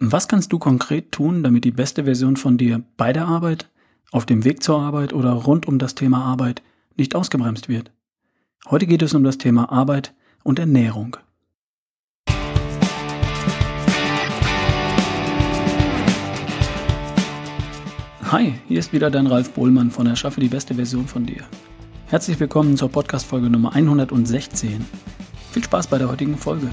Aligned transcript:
Was 0.00 0.28
kannst 0.28 0.52
du 0.52 0.60
konkret 0.60 1.10
tun, 1.10 1.42
damit 1.42 1.64
die 1.64 1.72
beste 1.72 2.04
Version 2.04 2.36
von 2.36 2.56
dir 2.56 2.84
bei 2.96 3.12
der 3.12 3.26
Arbeit, 3.26 3.68
auf 4.12 4.26
dem 4.26 4.44
Weg 4.44 4.62
zur 4.62 4.80
Arbeit 4.80 5.12
oder 5.12 5.32
rund 5.32 5.66
um 5.66 5.80
das 5.80 5.96
Thema 5.96 6.24
Arbeit 6.24 6.62
nicht 6.96 7.16
ausgebremst 7.16 7.68
wird? 7.68 7.90
Heute 8.70 8.86
geht 8.86 9.02
es 9.02 9.12
um 9.14 9.24
das 9.24 9.38
Thema 9.38 9.72
Arbeit 9.72 10.14
und 10.44 10.60
Ernährung. 10.60 11.16
Hi, 18.30 18.54
hier 18.68 18.78
ist 18.78 18.92
wieder 18.92 19.10
dein 19.10 19.26
Ralf 19.26 19.50
Bohlmann 19.50 19.90
von 19.90 20.06
Erschaffe 20.06 20.40
die 20.40 20.46
beste 20.46 20.76
Version 20.76 21.08
von 21.08 21.26
dir. 21.26 21.42
Herzlich 22.06 22.38
willkommen 22.38 22.76
zur 22.76 22.88
Podcast-Folge 22.88 23.50
Nummer 23.50 23.74
116. 23.74 24.86
Viel 25.50 25.64
Spaß 25.64 25.88
bei 25.88 25.98
der 25.98 26.08
heutigen 26.08 26.36
Folge. 26.36 26.70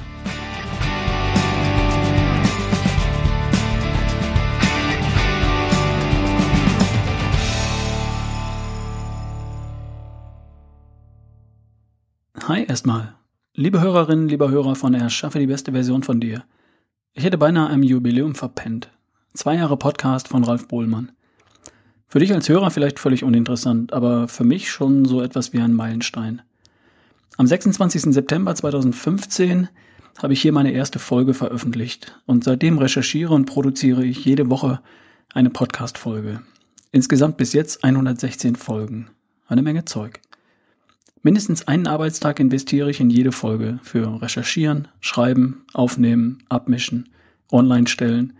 Hi 12.48 12.64
erstmal. 12.64 13.16
Liebe 13.56 13.82
Hörerinnen, 13.82 14.30
lieber 14.30 14.52
Hörer 14.52 14.76
von 14.76 14.94
Erschaffe 14.94 15.40
die 15.40 15.48
beste 15.48 15.72
Version 15.72 16.04
von 16.04 16.20
dir. 16.20 16.44
Ich 17.14 17.24
hätte 17.24 17.40
beinahe 17.40 17.70
ein 17.70 17.82
Jubiläum 17.82 18.36
verpennt. 18.36 18.92
Zwei 19.34 19.56
Jahre 19.56 19.78
Podcast 19.78 20.28
von 20.28 20.44
Ralf 20.44 20.68
Bohlmann. 20.68 21.12
Für 22.08 22.20
dich 22.20 22.32
als 22.32 22.48
Hörer 22.48 22.70
vielleicht 22.70 23.00
völlig 23.00 23.24
uninteressant, 23.24 23.94
aber 23.94 24.28
für 24.28 24.44
mich 24.44 24.70
schon 24.70 25.06
so 25.06 25.24
etwas 25.24 25.54
wie 25.54 25.60
ein 25.60 25.74
Meilenstein. 25.74 26.44
Am 27.38 27.48
26. 27.48 28.14
September 28.14 28.54
2015 28.54 29.68
habe 30.22 30.34
ich 30.34 30.42
hier 30.44 30.52
meine 30.52 30.72
erste 30.72 31.00
Folge 31.00 31.34
veröffentlicht 31.34 32.22
und 32.28 32.44
seitdem 32.44 32.78
recherchiere 32.78 33.34
und 33.34 33.46
produziere 33.46 34.06
ich 34.06 34.24
jede 34.24 34.52
Woche 34.52 34.82
eine 35.34 35.50
Podcast-Folge. 35.50 36.44
Insgesamt 36.92 37.38
bis 37.38 37.54
jetzt 37.54 37.84
116 37.84 38.56
Folgen. 38.56 39.10
Eine 39.48 39.64
Menge 39.64 39.86
Zeug. 39.86 40.22
Mindestens 41.26 41.68
einen 41.68 41.88
Arbeitstag 41.88 42.40
investiere 42.40 42.92
ich 42.92 43.00
in 43.00 43.10
jede 43.10 43.32
Folge 43.32 43.80
für 43.82 44.22
Recherchieren, 44.22 44.88
Schreiben, 45.00 45.66
Aufnehmen, 45.74 46.44
Abmischen, 46.50 47.10
Online 47.52 47.88
stellen, 47.88 48.34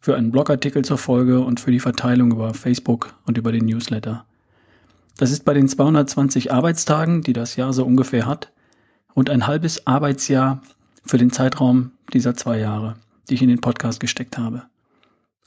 für 0.00 0.16
einen 0.16 0.30
Blogartikel 0.30 0.82
zur 0.82 0.96
Folge 0.96 1.40
und 1.40 1.60
für 1.60 1.70
die 1.70 1.80
Verteilung 1.80 2.32
über 2.32 2.54
Facebook 2.54 3.12
und 3.26 3.36
über 3.36 3.52
den 3.52 3.66
Newsletter. 3.66 4.24
Das 5.18 5.32
ist 5.32 5.44
bei 5.44 5.52
den 5.52 5.68
220 5.68 6.50
Arbeitstagen, 6.50 7.20
die 7.20 7.34
das 7.34 7.56
Jahr 7.56 7.74
so 7.74 7.84
ungefähr 7.84 8.24
hat, 8.24 8.50
und 9.12 9.28
ein 9.28 9.46
halbes 9.46 9.86
Arbeitsjahr 9.86 10.62
für 11.04 11.18
den 11.18 11.32
Zeitraum 11.32 11.90
dieser 12.14 12.34
zwei 12.36 12.58
Jahre, 12.58 12.96
die 13.28 13.34
ich 13.34 13.42
in 13.42 13.50
den 13.50 13.60
Podcast 13.60 14.00
gesteckt 14.00 14.38
habe. 14.38 14.62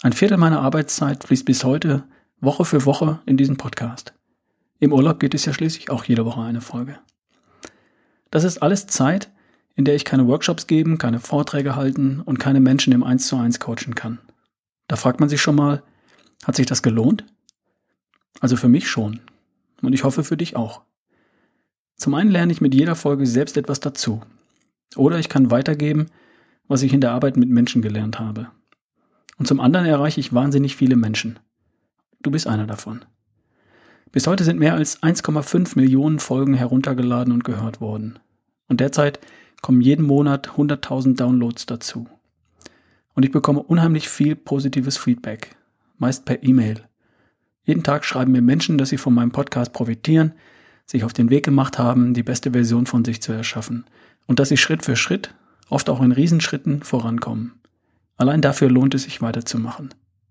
Ein 0.04 0.14
Viertel 0.14 0.38
meiner 0.38 0.62
Arbeitszeit 0.62 1.24
fließt 1.24 1.46
bis 1.46 1.64
heute 1.64 2.04
Woche 2.40 2.66
für 2.66 2.86
Woche 2.86 3.20
in 3.26 3.36
diesen 3.36 3.58
Podcast. 3.58 4.14
Im 4.84 4.92
Urlaub 4.92 5.22
geht 5.22 5.34
es 5.34 5.46
ja 5.46 5.54
schließlich 5.54 5.90
auch 5.90 6.04
jede 6.04 6.26
Woche 6.26 6.42
eine 6.42 6.60
Folge. 6.60 7.00
Das 8.32 8.44
ist 8.44 8.58
alles 8.62 8.86
Zeit, 8.86 9.32
in 9.76 9.86
der 9.86 9.96
ich 9.96 10.04
keine 10.04 10.28
Workshops 10.28 10.68
geben, 10.68 10.98
keine 10.98 11.22
Vorträge 11.22 11.78
halten 11.78 12.20
und 12.20 12.38
keine 12.38 12.60
Menschen 12.60 12.92
im 12.92 13.02
1 13.02 13.26
zu 13.26 13.38
1 13.38 13.62
coachen 13.62 13.96
kann. 13.96 14.20
Da 14.90 14.98
fragt 14.98 15.22
man 15.22 15.30
sich 15.30 15.42
schon 15.42 15.56
mal, 15.56 15.84
hat 16.44 16.58
sich 16.58 16.66
das 16.66 16.84
gelohnt? 16.84 17.24
Also 18.42 18.58
für 18.58 18.68
mich 18.68 18.90
schon. 18.90 19.22
Und 19.82 19.94
ich 19.94 20.04
hoffe 20.04 20.26
für 20.26 20.36
dich 20.36 20.58
auch. 20.58 20.82
Zum 21.96 22.14
einen 22.14 22.30
lerne 22.30 22.52
ich 22.52 22.60
mit 22.60 22.76
jeder 22.76 22.98
Folge 22.98 23.26
selbst 23.26 23.56
etwas 23.56 23.80
dazu. 23.80 24.22
Oder 24.98 25.18
ich 25.18 25.30
kann 25.30 25.50
weitergeben, 25.50 26.08
was 26.68 26.82
ich 26.82 26.92
in 26.92 27.00
der 27.00 27.14
Arbeit 27.14 27.38
mit 27.38 27.48
Menschen 27.48 27.82
gelernt 27.82 28.20
habe. 28.20 28.50
Und 29.38 29.48
zum 29.48 29.62
anderen 29.62 29.86
erreiche 29.86 30.20
ich 30.20 30.34
wahnsinnig 30.34 30.76
viele 30.76 30.98
Menschen. 30.98 31.40
Du 32.22 32.32
bist 32.32 32.48
einer 32.48 32.68
davon. 32.68 33.06
Bis 34.14 34.28
heute 34.28 34.44
sind 34.44 34.60
mehr 34.60 34.76
als 34.76 35.02
1,5 35.02 35.76
Millionen 35.76 36.20
Folgen 36.20 36.54
heruntergeladen 36.54 37.34
und 37.34 37.44
gehört 37.44 37.82
worden. 37.82 38.20
Und 38.68 38.80
derzeit 38.80 39.20
kommen 39.64 39.82
jeden 39.82 40.06
Monat 40.06 40.50
100.000 40.50 41.16
Downloads 41.16 41.66
dazu. 41.66 42.08
Und 43.16 43.26
ich 43.26 43.32
bekomme 43.32 43.64
unheimlich 43.64 44.08
viel 44.08 44.36
positives 44.36 44.98
Feedback, 44.98 45.56
meist 45.98 46.26
per 46.26 46.44
E-Mail. 46.44 46.84
Jeden 47.64 47.82
Tag 47.82 48.06
schreiben 48.06 48.32
mir 48.32 48.44
Menschen, 48.44 48.78
dass 48.78 48.90
sie 48.90 49.00
von 49.00 49.16
meinem 49.16 49.32
Podcast 49.32 49.74
profitieren, 49.74 50.34
sich 50.86 51.04
auf 51.04 51.14
den 51.14 51.32
Weg 51.32 51.44
gemacht 51.44 51.80
haben, 51.80 52.14
die 52.14 52.24
beste 52.24 52.52
Version 52.52 52.86
von 52.86 53.04
sich 53.04 53.20
zu 53.20 53.32
erschaffen 53.32 53.86
und 54.28 54.38
dass 54.38 54.50
sie 54.50 54.58
Schritt 54.58 54.86
für 54.86 54.96
Schritt, 54.96 55.34
oft 55.70 55.90
auch 55.90 56.04
in 56.04 56.12
Riesenschritten, 56.12 56.84
vorankommen. 56.84 57.54
Allein 58.16 58.42
dafür 58.42 58.70
lohnt 58.70 58.94
es 58.94 59.04
sich 59.04 59.24
weiterzumachen. 59.24 59.90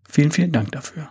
Vielen, 0.09 0.31
vielen 0.31 0.53
Dank 0.53 0.71
dafür. 0.71 1.09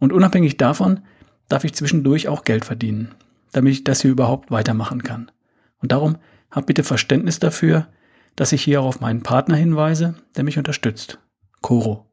Und 0.00 0.12
unabhängig 0.12 0.56
davon 0.56 1.02
darf 1.50 1.64
ich 1.64 1.74
zwischendurch 1.74 2.28
auch 2.28 2.44
Geld 2.44 2.64
verdienen, 2.64 3.14
damit 3.52 3.72
ich 3.74 3.84
das 3.84 4.00
hier 4.00 4.12
überhaupt 4.12 4.50
weitermachen 4.50 5.02
kann. 5.02 5.30
Und 5.82 5.92
darum 5.92 6.16
hab 6.50 6.66
bitte 6.66 6.84
Verständnis 6.84 7.38
dafür, 7.38 7.88
dass 8.36 8.52
ich 8.52 8.62
hier 8.62 8.80
auch 8.80 8.86
auf 8.86 9.00
meinen 9.00 9.22
Partner 9.22 9.56
hinweise, 9.56 10.14
der 10.36 10.44
mich 10.44 10.56
unterstützt, 10.56 11.18
Coro. 11.60 12.06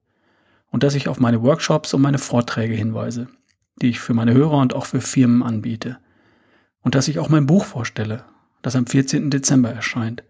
Und 0.72 0.84
dass 0.84 0.96
ich 0.96 1.08
auf 1.08 1.20
meine 1.20 1.42
Workshops 1.44 1.94
und 1.94 2.02
meine 2.02 2.18
Vorträge 2.18 2.74
hinweise, 2.74 3.28
die 3.82 3.90
ich 3.90 4.00
für 4.00 4.14
meine 4.14 4.34
Hörer 4.34 4.58
und 4.58 4.74
auch 4.74 4.86
für 4.86 5.02
Firmen 5.02 5.44
anbiete. 5.44 5.98
Und 6.82 6.96
dass 6.96 7.08
ich 7.08 7.20
auch 7.20 7.30
mein 7.30 7.46
Buch 7.46 7.64
vorstelle, 7.64 8.26
das 8.62 8.76
am 8.76 8.88
14. 8.88 9.30
Dezember 9.30 9.72
erscheint 9.72 10.24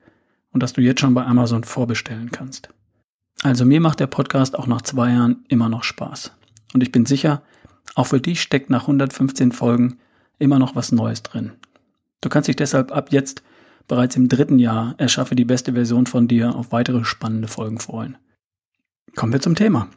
und 0.52 0.62
das 0.62 0.74
du 0.74 0.82
jetzt 0.82 1.00
schon 1.00 1.14
bei 1.14 1.26
Amazon 1.26 1.64
vorbestellen 1.64 2.32
kannst. 2.32 2.70
Also 3.42 3.66
mir 3.66 3.80
macht 3.80 4.00
der 4.00 4.08
Podcast 4.08 4.58
auch 4.58 4.68
nach 4.68 4.82
zwei 4.82 5.12
Jahren 5.12 5.46
immer 5.48 5.70
noch 5.70 5.84
Spaß. 5.84 6.34
Und 6.74 6.84
ich 6.84 6.92
bin 6.92 7.06
sicher, 7.06 7.42
auch 7.96 8.08
für 8.08 8.22
dich 8.22 8.42
steckt 8.42 8.70
nach 8.70 8.82
115 8.82 9.52
Folgen 9.52 10.00
immer 10.40 10.60
noch 10.60 10.76
was 10.76 10.92
Neues 10.92 11.24
drin. 11.24 11.54
Du 12.22 12.30
kannst 12.30 12.48
dich 12.48 12.56
deshalb 12.56 12.92
ab 12.92 13.12
jetzt 13.12 13.44
bereits 13.88 14.16
im 14.16 14.28
dritten 14.28 14.60
Jahr 14.60 14.96
erschaffe 14.98 15.36
die 15.36 15.46
beste 15.46 15.74
Version 15.74 16.06
von 16.06 16.28
dir 16.28 16.56
auf 16.56 16.72
weitere 16.72 17.06
spannende 17.06 17.48
Folgen 17.48 17.80
freuen. 17.80 18.18
Kommen 19.16 19.34
wir 19.34 19.42
zum 19.42 19.56
Thema. 19.56 19.90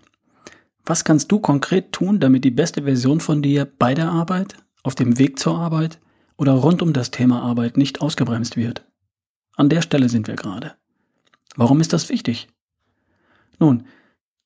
Was 0.87 1.05
kannst 1.05 1.31
du 1.31 1.41
konkret 1.41 1.93
tun, 1.93 2.21
damit 2.21 2.45
die 2.45 2.51
beste 2.51 2.84
Version 2.84 3.21
von 3.21 3.43
dir 3.43 3.67
bei 3.78 3.95
der 3.95 4.11
Arbeit, 4.11 4.57
auf 4.83 4.95
dem 4.95 5.19
Weg 5.19 5.39
zur 5.39 5.59
Arbeit 5.59 5.99
oder 6.37 6.53
rund 6.53 6.83
um 6.83 6.93
das 6.93 7.11
Thema 7.11 7.43
Arbeit 7.43 7.77
nicht 7.77 8.01
ausgebremst 8.01 8.57
wird? 8.57 8.87
An 9.57 9.69
der 9.69 9.83
Stelle 9.83 10.09
sind 10.09 10.27
wir 10.27 10.37
gerade. 10.37 10.75
Warum 11.57 11.81
ist 11.81 11.93
das 11.93 12.09
wichtig? 12.09 12.49
Nun, 13.59 13.84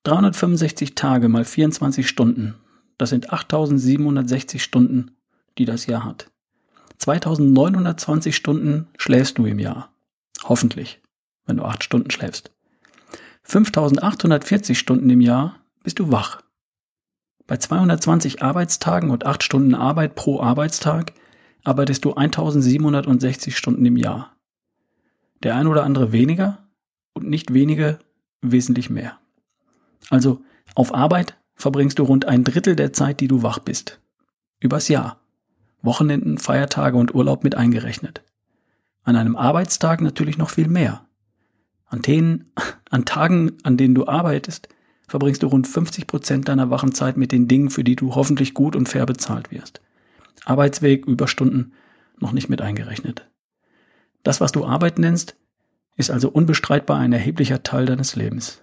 365 0.02 0.94
Tage 0.96 1.28
mal 1.28 1.44
24 1.44 2.08
Stunden 2.08 2.54
das 3.04 3.10
sind 3.10 3.34
8760 3.34 4.62
Stunden, 4.62 5.10
die 5.58 5.66
das 5.66 5.84
Jahr 5.84 6.06
hat. 6.06 6.30
2920 6.96 8.34
Stunden 8.34 8.88
schläfst 8.96 9.36
du 9.36 9.44
im 9.44 9.58
Jahr. 9.58 9.92
Hoffentlich, 10.44 11.02
wenn 11.44 11.58
du 11.58 11.64
acht 11.64 11.84
Stunden 11.84 12.10
schläfst. 12.10 12.50
5840 13.42 14.78
Stunden 14.78 15.10
im 15.10 15.20
Jahr 15.20 15.60
bist 15.82 15.98
du 15.98 16.10
wach. 16.10 16.40
Bei 17.46 17.58
220 17.58 18.42
Arbeitstagen 18.42 19.10
und 19.10 19.26
acht 19.26 19.42
Stunden 19.42 19.74
Arbeit 19.74 20.14
pro 20.14 20.40
Arbeitstag 20.40 21.12
arbeitest 21.62 22.06
du 22.06 22.14
1760 22.14 23.54
Stunden 23.54 23.84
im 23.84 23.98
Jahr. 23.98 24.34
Der 25.42 25.56
ein 25.56 25.66
oder 25.66 25.84
andere 25.84 26.10
weniger 26.10 26.66
und 27.12 27.28
nicht 27.28 27.52
wenige 27.52 27.98
wesentlich 28.40 28.88
mehr. 28.88 29.18
Also 30.08 30.42
auf 30.74 30.94
Arbeit 30.94 31.36
verbringst 31.54 31.98
du 31.98 32.04
rund 32.04 32.26
ein 32.26 32.44
Drittel 32.44 32.76
der 32.76 32.92
Zeit, 32.92 33.20
die 33.20 33.28
du 33.28 33.42
wach 33.42 33.58
bist. 33.58 34.00
Übers 34.60 34.88
Jahr. 34.88 35.20
Wochenenden, 35.82 36.38
Feiertage 36.38 36.96
und 36.96 37.14
Urlaub 37.14 37.44
mit 37.44 37.54
eingerechnet. 37.54 38.22
An 39.02 39.16
einem 39.16 39.36
Arbeitstag 39.36 40.00
natürlich 40.00 40.38
noch 40.38 40.50
viel 40.50 40.68
mehr. 40.68 41.06
An, 41.86 42.02
den, 42.02 42.52
an 42.90 43.04
Tagen, 43.04 43.52
an 43.62 43.76
denen 43.76 43.94
du 43.94 44.06
arbeitest, 44.06 44.68
verbringst 45.06 45.42
du 45.42 45.48
rund 45.48 45.68
50 45.68 46.06
Prozent 46.06 46.48
deiner 46.48 46.70
wachen 46.70 46.92
Zeit 46.92 47.16
mit 47.16 47.32
den 47.32 47.46
Dingen, 47.48 47.70
für 47.70 47.84
die 47.84 47.96
du 47.96 48.14
hoffentlich 48.14 48.54
gut 48.54 48.74
und 48.74 48.88
fair 48.88 49.06
bezahlt 49.06 49.50
wirst. 49.50 49.80
Arbeitsweg, 50.44 51.06
Überstunden 51.06 51.74
noch 52.18 52.32
nicht 52.32 52.48
mit 52.48 52.62
eingerechnet. 52.62 53.28
Das, 54.22 54.40
was 54.40 54.52
du 54.52 54.64
Arbeit 54.64 54.98
nennst, 54.98 55.36
ist 55.96 56.10
also 56.10 56.28
unbestreitbar 56.30 56.98
ein 56.98 57.12
erheblicher 57.12 57.62
Teil 57.62 57.86
deines 57.86 58.16
Lebens. 58.16 58.62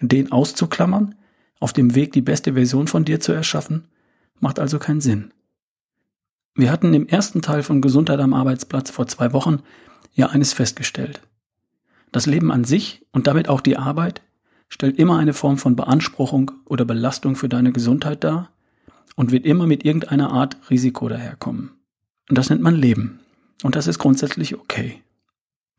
Den 0.00 0.32
auszuklammern, 0.32 1.14
auf 1.60 1.72
dem 1.72 1.94
Weg, 1.94 2.12
die 2.12 2.20
beste 2.20 2.54
Version 2.54 2.86
von 2.86 3.04
dir 3.04 3.20
zu 3.20 3.32
erschaffen, 3.32 3.88
macht 4.40 4.58
also 4.58 4.78
keinen 4.78 5.00
Sinn. 5.00 5.32
Wir 6.54 6.70
hatten 6.70 6.94
im 6.94 7.08
ersten 7.08 7.42
Teil 7.42 7.62
von 7.62 7.80
Gesundheit 7.80 8.20
am 8.20 8.34
Arbeitsplatz 8.34 8.90
vor 8.90 9.06
zwei 9.06 9.32
Wochen 9.32 9.60
ja 10.12 10.28
eines 10.28 10.52
festgestellt. 10.52 11.20
Das 12.12 12.26
Leben 12.26 12.52
an 12.52 12.64
sich 12.64 13.04
und 13.12 13.26
damit 13.26 13.48
auch 13.48 13.60
die 13.60 13.76
Arbeit 13.76 14.22
stellt 14.68 14.98
immer 14.98 15.18
eine 15.18 15.32
Form 15.32 15.58
von 15.58 15.76
Beanspruchung 15.76 16.52
oder 16.64 16.84
Belastung 16.84 17.34
für 17.34 17.48
deine 17.48 17.72
Gesundheit 17.72 18.22
dar 18.22 18.50
und 19.16 19.32
wird 19.32 19.46
immer 19.46 19.66
mit 19.66 19.84
irgendeiner 19.84 20.30
Art 20.32 20.56
Risiko 20.70 21.08
daherkommen. 21.08 21.70
Und 22.28 22.38
das 22.38 22.50
nennt 22.50 22.62
man 22.62 22.74
Leben. 22.74 23.20
Und 23.62 23.76
das 23.76 23.86
ist 23.86 23.98
grundsätzlich 23.98 24.54
okay. 24.54 25.02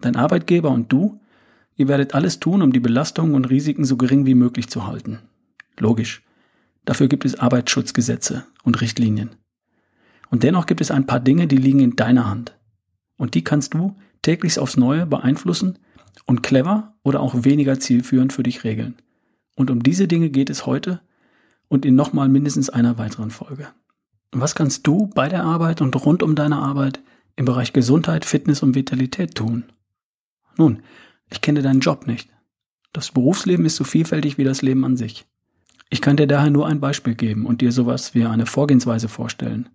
Dein 0.01 0.15
Arbeitgeber 0.15 0.71
und 0.71 0.91
du 0.91 1.19
ihr 1.75 1.87
werdet 1.87 2.15
alles 2.15 2.39
tun, 2.39 2.61
um 2.61 2.71
die 2.71 2.79
Belastungen 2.79 3.35
und 3.35 3.49
Risiken 3.49 3.85
so 3.85 3.97
gering 3.97 4.25
wie 4.25 4.35
möglich 4.35 4.69
zu 4.69 4.87
halten. 4.87 5.19
Logisch. 5.79 6.23
Dafür 6.85 7.07
gibt 7.07 7.25
es 7.25 7.39
Arbeitsschutzgesetze 7.39 8.45
und 8.63 8.81
Richtlinien. 8.81 9.31
Und 10.29 10.43
dennoch 10.43 10.65
gibt 10.65 10.81
es 10.81 10.91
ein 10.91 11.05
paar 11.05 11.19
Dinge, 11.19 11.47
die 11.47 11.57
liegen 11.57 11.79
in 11.79 11.95
deiner 11.95 12.29
Hand. 12.29 12.57
Und 13.17 13.35
die 13.35 13.43
kannst 13.43 13.73
du 13.73 13.95
täglich 14.21 14.59
aufs 14.59 14.77
Neue 14.77 15.05
beeinflussen 15.05 15.79
und 16.25 16.43
clever 16.43 16.95
oder 17.03 17.19
auch 17.19 17.43
weniger 17.43 17.79
zielführend 17.79 18.33
für 18.33 18.43
dich 18.43 18.63
regeln. 18.63 18.95
Und 19.55 19.71
um 19.71 19.83
diese 19.83 20.07
Dinge 20.07 20.29
geht 20.29 20.49
es 20.49 20.65
heute 20.65 21.01
und 21.67 21.85
in 21.85 21.95
nochmal 21.95 22.29
mindestens 22.29 22.69
einer 22.69 22.97
weiteren 22.97 23.31
Folge. 23.31 23.67
Was 24.31 24.55
kannst 24.55 24.85
du 24.85 25.07
bei 25.07 25.29
der 25.29 25.43
Arbeit 25.43 25.81
und 25.81 25.95
rund 26.05 26.21
um 26.23 26.35
deine 26.35 26.57
Arbeit 26.57 27.01
im 27.35 27.45
Bereich 27.45 27.73
Gesundheit, 27.73 28.25
Fitness 28.25 28.63
und 28.63 28.75
Vitalität 28.75 29.35
tun? 29.35 29.63
Nun, 30.57 30.81
ich 31.31 31.41
kenne 31.41 31.61
deinen 31.61 31.79
Job 31.79 32.07
nicht. 32.07 32.29
Das 32.93 33.11
Berufsleben 33.11 33.65
ist 33.65 33.75
so 33.75 33.83
vielfältig 33.83 34.37
wie 34.37 34.43
das 34.43 34.61
Leben 34.61 34.85
an 34.85 34.97
sich. 34.97 35.25
Ich 35.89 36.01
kann 36.01 36.17
dir 36.17 36.27
daher 36.27 36.49
nur 36.49 36.67
ein 36.67 36.79
Beispiel 36.79 37.15
geben 37.15 37.45
und 37.45 37.61
dir 37.61 37.71
sowas 37.71 38.13
wie 38.13 38.25
eine 38.25 38.45
Vorgehensweise 38.45 39.07
vorstellen, 39.07 39.69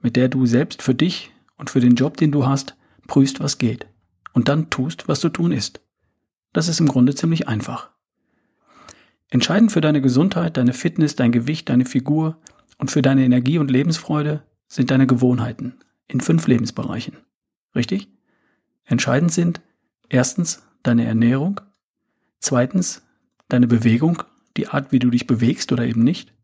mit 0.00 0.16
der 0.16 0.28
du 0.28 0.46
selbst 0.46 0.82
für 0.82 0.94
dich 0.94 1.32
und 1.56 1.70
für 1.70 1.80
den 1.80 1.94
Job, 1.96 2.16
den 2.16 2.32
du 2.32 2.46
hast, 2.46 2.76
prüfst, 3.06 3.40
was 3.40 3.58
geht 3.58 3.86
und 4.32 4.48
dann 4.48 4.70
tust, 4.70 5.08
was 5.08 5.20
zu 5.20 5.28
tun 5.28 5.52
ist. 5.52 5.80
Das 6.52 6.68
ist 6.68 6.80
im 6.80 6.88
Grunde 6.88 7.14
ziemlich 7.14 7.48
einfach. 7.48 7.90
Entscheidend 9.30 9.72
für 9.72 9.80
deine 9.80 10.00
Gesundheit, 10.00 10.56
deine 10.56 10.72
Fitness, 10.72 11.16
dein 11.16 11.32
Gewicht, 11.32 11.68
deine 11.68 11.84
Figur 11.84 12.38
und 12.78 12.90
für 12.90 13.02
deine 13.02 13.24
Energie 13.24 13.58
und 13.58 13.70
Lebensfreude 13.70 14.42
sind 14.68 14.90
deine 14.90 15.06
Gewohnheiten 15.06 15.78
in 16.06 16.20
fünf 16.20 16.46
Lebensbereichen. 16.46 17.16
Richtig? 17.74 18.08
Entscheidend 18.84 19.32
sind 19.32 19.60
erstens 20.08 20.62
deine 20.82 21.04
Ernährung, 21.04 21.60
zweitens 22.38 23.02
deine 23.48 23.66
Bewegung, 23.66 24.22
die 24.56 24.68
Art, 24.68 24.92
wie 24.92 24.98
du 24.98 25.10
dich 25.10 25.26
bewegst 25.26 25.72
oder 25.72 25.84
eben 25.84 26.02
nicht, 26.02 26.34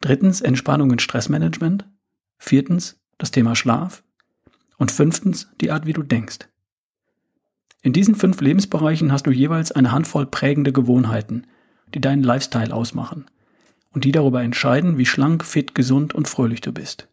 drittens 0.00 0.40
Entspannung 0.40 0.90
und 0.90 1.02
Stressmanagement, 1.02 1.86
viertens 2.38 3.00
das 3.18 3.30
Thema 3.30 3.54
Schlaf 3.54 4.02
und 4.78 4.90
fünftens 4.90 5.48
die 5.60 5.70
Art, 5.70 5.86
wie 5.86 5.92
du 5.92 6.02
denkst. 6.02 6.48
In 7.82 7.92
diesen 7.92 8.14
fünf 8.14 8.40
Lebensbereichen 8.40 9.12
hast 9.12 9.26
du 9.26 9.30
jeweils 9.30 9.72
eine 9.72 9.92
Handvoll 9.92 10.26
prägende 10.26 10.72
Gewohnheiten, 10.72 11.46
die 11.94 12.00
deinen 12.00 12.22
Lifestyle 12.22 12.74
ausmachen 12.74 13.26
und 13.92 14.04
die 14.04 14.12
darüber 14.12 14.42
entscheiden, 14.42 14.98
wie 14.98 15.06
schlank, 15.06 15.44
fit, 15.44 15.74
gesund 15.74 16.14
und 16.14 16.28
fröhlich 16.28 16.60
du 16.60 16.72
bist. 16.72 17.08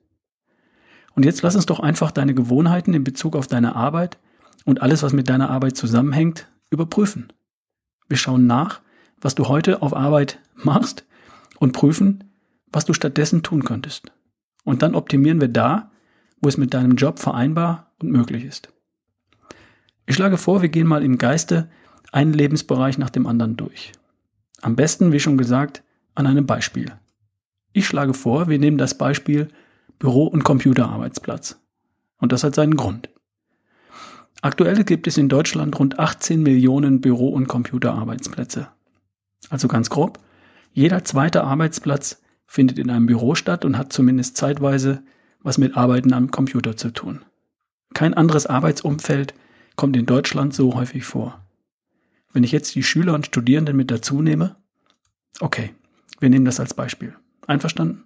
Und 1.15 1.25
jetzt 1.25 1.41
lass 1.41 1.56
uns 1.56 1.65
doch 1.65 1.80
einfach 1.80 2.12
deine 2.12 2.33
Gewohnheiten 2.33 2.94
in 2.94 3.03
Bezug 3.03 3.35
auf 3.35 3.47
deine 3.47 3.75
Arbeit 3.75 4.18
und 4.65 4.81
alles, 4.81 5.03
was 5.03 5.13
mit 5.13 5.30
deiner 5.30 5.50
Arbeit 5.50 5.75
zusammenhängt, 5.75 6.47
überprüfen. 6.69 7.33
Wir 8.07 8.18
schauen 8.18 8.45
nach, 8.45 8.81
was 9.21 9.35
du 9.35 9.47
heute 9.47 9.81
auf 9.81 9.95
Arbeit 9.95 10.39
machst 10.55 11.05
und 11.59 11.73
prüfen, 11.73 12.23
was 12.71 12.85
du 12.85 12.93
stattdessen 12.93 13.43
tun 13.43 13.63
könntest. 13.63 14.11
Und 14.63 14.81
dann 14.81 14.95
optimieren 14.95 15.41
wir 15.41 15.47
da, 15.47 15.91
wo 16.41 16.49
es 16.49 16.57
mit 16.57 16.73
deinem 16.73 16.95
Job 16.95 17.19
vereinbar 17.19 17.93
und 17.99 18.11
möglich 18.11 18.43
ist. 18.43 18.69
Ich 20.05 20.15
schlage 20.15 20.37
vor, 20.37 20.61
wir 20.61 20.69
gehen 20.69 20.87
mal 20.87 21.03
im 21.03 21.17
Geiste 21.17 21.69
einen 22.11 22.33
Lebensbereich 22.33 22.97
nach 22.97 23.09
dem 23.09 23.27
anderen 23.27 23.57
durch. 23.57 23.91
Am 24.61 24.75
besten, 24.75 25.11
wie 25.11 25.19
schon 25.19 25.37
gesagt, 25.37 25.83
an 26.15 26.27
einem 26.27 26.45
Beispiel. 26.45 26.91
Ich 27.73 27.85
schlage 27.87 28.13
vor, 28.13 28.47
wir 28.47 28.59
nehmen 28.59 28.77
das 28.77 28.97
Beispiel 28.97 29.49
Büro- 29.99 30.27
und 30.27 30.43
Computerarbeitsplatz. 30.43 31.59
Und 32.17 32.31
das 32.31 32.43
hat 32.43 32.55
seinen 32.55 32.75
Grund. 32.75 33.09
Aktuell 34.41 34.83
gibt 34.83 35.07
es 35.07 35.17
in 35.17 35.29
Deutschland 35.29 35.77
rund 35.79 35.99
18 35.99 36.41
Millionen 36.41 37.01
Büro- 37.01 37.29
und 37.29 37.47
Computerarbeitsplätze. 37.47 38.67
Also 39.49 39.67
ganz 39.67 39.89
grob, 39.89 40.19
jeder 40.73 41.03
zweite 41.03 41.43
Arbeitsplatz 41.43 42.21
findet 42.45 42.79
in 42.79 42.89
einem 42.89 43.05
Büro 43.05 43.35
statt 43.35 43.65
und 43.65 43.77
hat 43.77 43.93
zumindest 43.93 44.37
zeitweise 44.37 45.03
was 45.41 45.57
mit 45.57 45.77
Arbeiten 45.77 46.13
am 46.13 46.31
Computer 46.31 46.75
zu 46.75 46.91
tun. 46.91 47.23
Kein 47.93 48.13
anderes 48.13 48.45
Arbeitsumfeld 48.47 49.33
kommt 49.75 49.95
in 49.95 50.05
Deutschland 50.05 50.53
so 50.53 50.75
häufig 50.75 51.05
vor. 51.05 51.41
Wenn 52.33 52.43
ich 52.43 52.51
jetzt 52.51 52.75
die 52.75 52.83
Schüler 52.83 53.13
und 53.13 53.25
Studierenden 53.25 53.75
mit 53.75 53.89
dazu 53.89 54.21
nehme, 54.21 54.55
okay, 55.39 55.73
wir 56.19 56.29
nehmen 56.29 56.45
das 56.45 56.59
als 56.59 56.73
Beispiel. 56.73 57.15
Einverstanden? 57.45 58.03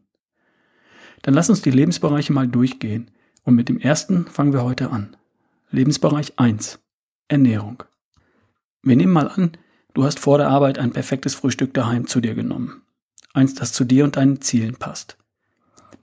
Dann 1.23 1.33
lass 1.33 1.49
uns 1.49 1.61
die 1.61 1.71
Lebensbereiche 1.71 2.33
mal 2.33 2.47
durchgehen 2.47 3.11
und 3.43 3.55
mit 3.55 3.69
dem 3.69 3.79
ersten 3.79 4.25
fangen 4.25 4.53
wir 4.53 4.63
heute 4.63 4.91
an. 4.91 5.15
Lebensbereich 5.71 6.37
1. 6.37 6.79
Ernährung. 7.27 7.83
Wir 8.83 8.95
nehmen 8.95 9.13
mal 9.13 9.29
an, 9.29 9.57
du 9.93 10.03
hast 10.03 10.19
vor 10.19 10.38
der 10.38 10.49
Arbeit 10.49 10.79
ein 10.79 10.91
perfektes 10.91 11.35
Frühstück 11.35 11.73
daheim 11.73 12.07
zu 12.07 12.21
dir 12.21 12.35
genommen. 12.35 12.81
Eins, 13.33 13.53
das 13.53 13.73
zu 13.73 13.83
dir 13.83 14.03
und 14.03 14.17
deinen 14.17 14.41
Zielen 14.41 14.75
passt. 14.75 15.17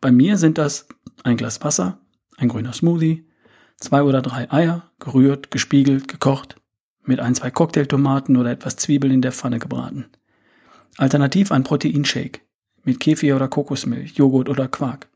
Bei 0.00 0.10
mir 0.12 0.38
sind 0.38 0.58
das 0.58 0.86
ein 1.24 1.36
Glas 1.36 1.62
Wasser, 1.62 1.98
ein 2.36 2.48
grüner 2.48 2.72
Smoothie, 2.72 3.24
zwei 3.76 4.02
oder 4.02 4.22
drei 4.22 4.50
Eier, 4.50 4.90
gerührt, 4.98 5.50
gespiegelt, 5.50 6.08
gekocht, 6.08 6.56
mit 7.04 7.20
ein, 7.20 7.34
zwei 7.34 7.50
Cocktailtomaten 7.50 8.36
oder 8.36 8.50
etwas 8.50 8.76
Zwiebeln 8.76 9.12
in 9.12 9.22
der 9.22 9.32
Pfanne 9.32 9.58
gebraten. 9.58 10.06
Alternativ 10.96 11.52
ein 11.52 11.64
Proteinshake 11.64 12.40
mit 12.84 13.00
Kefir 13.00 13.36
oder 13.36 13.48
Kokosmilch, 13.48 14.12
Joghurt 14.16 14.48
oder 14.48 14.68
Quark. 14.68 15.08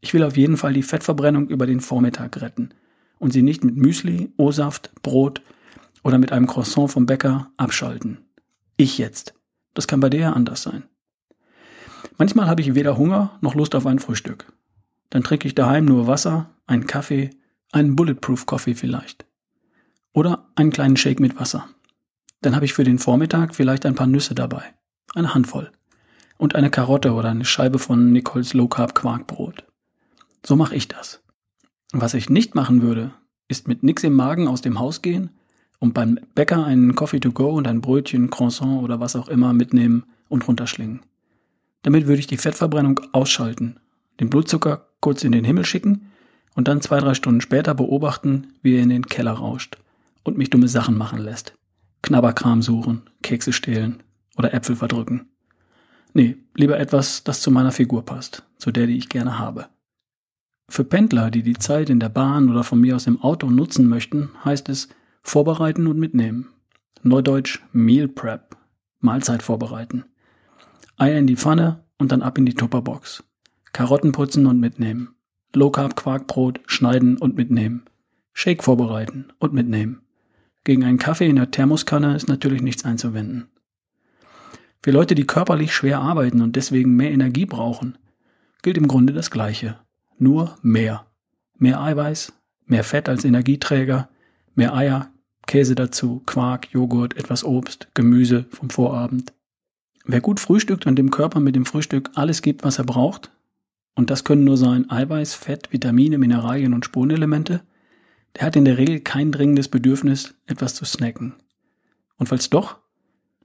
Ich 0.00 0.14
will 0.14 0.22
auf 0.22 0.36
jeden 0.36 0.56
Fall 0.56 0.72
die 0.72 0.82
Fettverbrennung 0.82 1.48
über 1.48 1.66
den 1.66 1.80
Vormittag 1.80 2.40
retten 2.40 2.70
und 3.18 3.32
sie 3.32 3.42
nicht 3.42 3.64
mit 3.64 3.76
Müsli, 3.76 4.32
O-Saft, 4.36 4.90
Brot 5.02 5.42
oder 6.02 6.18
mit 6.18 6.32
einem 6.32 6.46
Croissant 6.46 6.90
vom 6.90 7.06
Bäcker 7.06 7.50
abschalten. 7.56 8.18
Ich 8.76 8.98
jetzt. 8.98 9.34
Das 9.74 9.86
kann 9.86 10.00
bei 10.00 10.10
dir 10.10 10.20
ja 10.20 10.32
anders 10.32 10.62
sein. 10.62 10.84
Manchmal 12.16 12.48
habe 12.48 12.60
ich 12.60 12.74
weder 12.74 12.96
Hunger 12.96 13.38
noch 13.40 13.54
Lust 13.54 13.74
auf 13.74 13.86
ein 13.86 13.98
Frühstück. 13.98 14.52
Dann 15.10 15.22
trinke 15.22 15.46
ich 15.46 15.54
daheim 15.54 15.84
nur 15.84 16.06
Wasser, 16.06 16.50
einen 16.66 16.86
Kaffee, 16.86 17.30
einen 17.72 17.96
Bulletproof 17.96 18.46
Coffee 18.46 18.74
vielleicht. 18.74 19.26
Oder 20.12 20.48
einen 20.56 20.70
kleinen 20.70 20.96
Shake 20.96 21.20
mit 21.20 21.38
Wasser. 21.38 21.68
Dann 22.40 22.54
habe 22.54 22.64
ich 22.64 22.72
für 22.72 22.84
den 22.84 22.98
Vormittag 22.98 23.54
vielleicht 23.54 23.86
ein 23.86 23.94
paar 23.94 24.06
Nüsse 24.06 24.34
dabei. 24.34 24.62
Eine 25.14 25.34
Handvoll. 25.34 25.70
Und 26.36 26.54
eine 26.54 26.70
Karotte 26.70 27.12
oder 27.12 27.30
eine 27.30 27.44
Scheibe 27.44 27.78
von 27.78 28.12
Nicoles 28.12 28.54
Low 28.54 28.68
Carb 28.68 28.94
Quarkbrot. 28.94 29.64
So 30.46 30.54
mache 30.54 30.76
ich 30.76 30.88
das. 30.88 31.22
Was 31.92 32.14
ich 32.14 32.30
nicht 32.30 32.54
machen 32.54 32.82
würde, 32.82 33.12
ist 33.48 33.66
mit 33.66 33.82
nix 33.82 34.04
im 34.04 34.14
Magen 34.14 34.46
aus 34.46 34.60
dem 34.60 34.78
Haus 34.78 35.02
gehen 35.02 35.30
und 35.78 35.94
beim 35.94 36.18
Bäcker 36.34 36.64
einen 36.64 36.94
Coffee 36.94 37.20
to 37.20 37.32
go 37.32 37.50
und 37.50 37.66
ein 37.66 37.80
Brötchen, 37.80 38.30
Croissant 38.30 38.82
oder 38.82 39.00
was 39.00 39.16
auch 39.16 39.28
immer 39.28 39.52
mitnehmen 39.52 40.04
und 40.28 40.46
runterschlingen. 40.46 41.00
Damit 41.82 42.06
würde 42.06 42.20
ich 42.20 42.26
die 42.26 42.36
Fettverbrennung 42.36 43.00
ausschalten, 43.12 43.78
den 44.20 44.30
Blutzucker 44.30 44.88
kurz 45.00 45.24
in 45.24 45.32
den 45.32 45.44
Himmel 45.44 45.64
schicken 45.64 46.10
und 46.54 46.68
dann 46.68 46.80
zwei, 46.80 46.98
drei 46.98 47.14
Stunden 47.14 47.40
später 47.40 47.74
beobachten, 47.74 48.48
wie 48.62 48.76
er 48.76 48.82
in 48.82 48.88
den 48.88 49.06
Keller 49.06 49.32
rauscht 49.32 49.78
und 50.24 50.36
mich 50.36 50.50
dumme 50.50 50.68
Sachen 50.68 50.96
machen 50.96 51.20
lässt. 51.20 51.54
Knabberkram 52.02 52.62
suchen, 52.62 53.02
Kekse 53.22 53.52
stehlen 53.52 54.02
oder 54.36 54.54
Äpfel 54.54 54.76
verdrücken. 54.76 55.28
Nee, 56.14 56.36
lieber 56.54 56.78
etwas, 56.78 57.22
das 57.22 57.40
zu 57.42 57.50
meiner 57.50 57.72
Figur 57.72 58.04
passt, 58.04 58.42
zu 58.56 58.72
der, 58.72 58.86
die 58.86 58.96
ich 58.96 59.08
gerne 59.08 59.38
habe. 59.38 59.66
Für 60.68 60.84
Pendler, 60.84 61.30
die 61.30 61.42
die 61.42 61.56
Zeit 61.56 61.90
in 61.90 62.00
der 62.00 62.08
Bahn 62.08 62.50
oder 62.50 62.64
von 62.64 62.80
mir 62.80 62.96
aus 62.96 63.06
im 63.06 63.20
Auto 63.22 63.50
nutzen 63.50 63.88
möchten, 63.88 64.30
heißt 64.44 64.68
es 64.68 64.88
vorbereiten 65.22 65.86
und 65.86 65.98
mitnehmen. 65.98 66.48
Neudeutsch 67.02 67.60
Meal 67.72 68.08
Prep, 68.08 68.56
Mahlzeit 69.00 69.42
vorbereiten. 69.42 70.04
Eier 70.96 71.18
in 71.18 71.26
die 71.26 71.36
Pfanne 71.36 71.84
und 71.98 72.12
dann 72.12 72.22
ab 72.22 72.38
in 72.38 72.46
die 72.46 72.54
Tupperbox. 72.54 73.24
Karotten 73.72 74.12
putzen 74.12 74.46
und 74.46 74.58
mitnehmen. 74.58 75.14
Low 75.54 75.70
Carb 75.70 75.96
Quarkbrot 75.96 76.60
schneiden 76.66 77.16
und 77.18 77.36
mitnehmen. 77.36 77.84
Shake 78.32 78.62
vorbereiten 78.62 79.32
und 79.38 79.52
mitnehmen. 79.52 80.02
Gegen 80.64 80.84
einen 80.84 80.98
Kaffee 80.98 81.28
in 81.28 81.36
der 81.36 81.50
Thermoskanne 81.50 82.14
ist 82.14 82.28
natürlich 82.28 82.62
nichts 82.62 82.84
einzuwenden. 82.84 83.48
Für 84.82 84.90
Leute, 84.90 85.14
die 85.14 85.26
körperlich 85.26 85.74
schwer 85.74 86.00
arbeiten 86.00 86.40
und 86.42 86.54
deswegen 86.56 86.94
mehr 86.94 87.10
Energie 87.10 87.46
brauchen, 87.46 87.98
gilt 88.62 88.76
im 88.76 88.88
Grunde 88.88 89.12
das 89.12 89.30
Gleiche. 89.30 89.78
Nur 90.18 90.56
mehr. 90.62 91.06
Mehr 91.56 91.80
Eiweiß, 91.80 92.32
mehr 92.66 92.84
Fett 92.84 93.08
als 93.08 93.24
Energieträger, 93.24 94.08
mehr 94.58 94.74
Eier, 94.74 95.10
Käse 95.46 95.74
dazu, 95.74 96.20
Quark, 96.26 96.72
Joghurt, 96.72 97.16
etwas 97.16 97.44
Obst, 97.44 97.88
Gemüse 97.94 98.44
vom 98.50 98.68
Vorabend. 98.68 99.32
Wer 100.04 100.20
gut 100.20 100.40
frühstückt 100.40 100.86
und 100.86 100.96
dem 100.96 101.10
Körper 101.10 101.40
mit 101.40 101.56
dem 101.56 101.64
Frühstück 101.64 102.10
alles 102.14 102.42
gibt, 102.42 102.64
was 102.64 102.78
er 102.78 102.84
braucht, 102.84 103.30
und 103.94 104.10
das 104.10 104.24
können 104.24 104.44
nur 104.44 104.56
sein 104.56 104.90
Eiweiß, 104.90 105.34
Fett, 105.34 105.72
Vitamine, 105.72 106.18
Mineralien 106.18 106.74
und 106.74 106.84
Spurenelemente, 106.84 107.62
der 108.36 108.46
hat 108.46 108.56
in 108.56 108.64
der 108.64 108.78
Regel 108.78 109.00
kein 109.00 109.32
dringendes 109.32 109.68
Bedürfnis, 109.68 110.34
etwas 110.46 110.74
zu 110.74 110.84
snacken. 110.84 111.34
Und 112.16 112.28
falls 112.28 112.50
doch, 112.50 112.78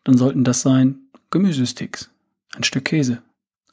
dann 0.04 0.18
sollten 0.18 0.44
das 0.44 0.62
sein 0.62 1.00
Gemüsesticks, 1.30 2.12
ein 2.56 2.64
Stück 2.64 2.86
Käse, 2.86 3.22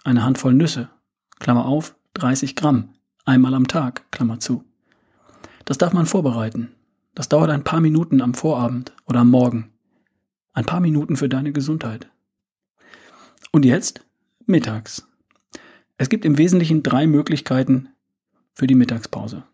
eine 0.04 0.24
Handvoll 0.24 0.54
Nüsse, 0.54 0.90
Klammer 1.38 1.64
auf, 1.64 1.96
30 2.14 2.54
Gramm, 2.54 2.90
einmal 3.24 3.54
am 3.54 3.66
Tag, 3.66 4.10
Klammer 4.10 4.40
zu. 4.40 4.64
Das 5.64 5.78
darf 5.78 5.92
man 5.92 6.06
vorbereiten. 6.06 6.74
Das 7.20 7.28
dauert 7.28 7.50
ein 7.50 7.64
paar 7.64 7.82
Minuten 7.82 8.22
am 8.22 8.32
Vorabend 8.32 8.94
oder 9.04 9.20
am 9.20 9.28
Morgen. 9.28 9.70
Ein 10.54 10.64
paar 10.64 10.80
Minuten 10.80 11.18
für 11.18 11.28
deine 11.28 11.52
Gesundheit. 11.52 12.08
Und 13.52 13.66
jetzt 13.66 14.06
mittags. 14.46 15.06
Es 15.98 16.08
gibt 16.08 16.24
im 16.24 16.38
Wesentlichen 16.38 16.82
drei 16.82 17.06
Möglichkeiten 17.06 17.90
für 18.54 18.66
die 18.66 18.74
Mittagspause. 18.74 19.44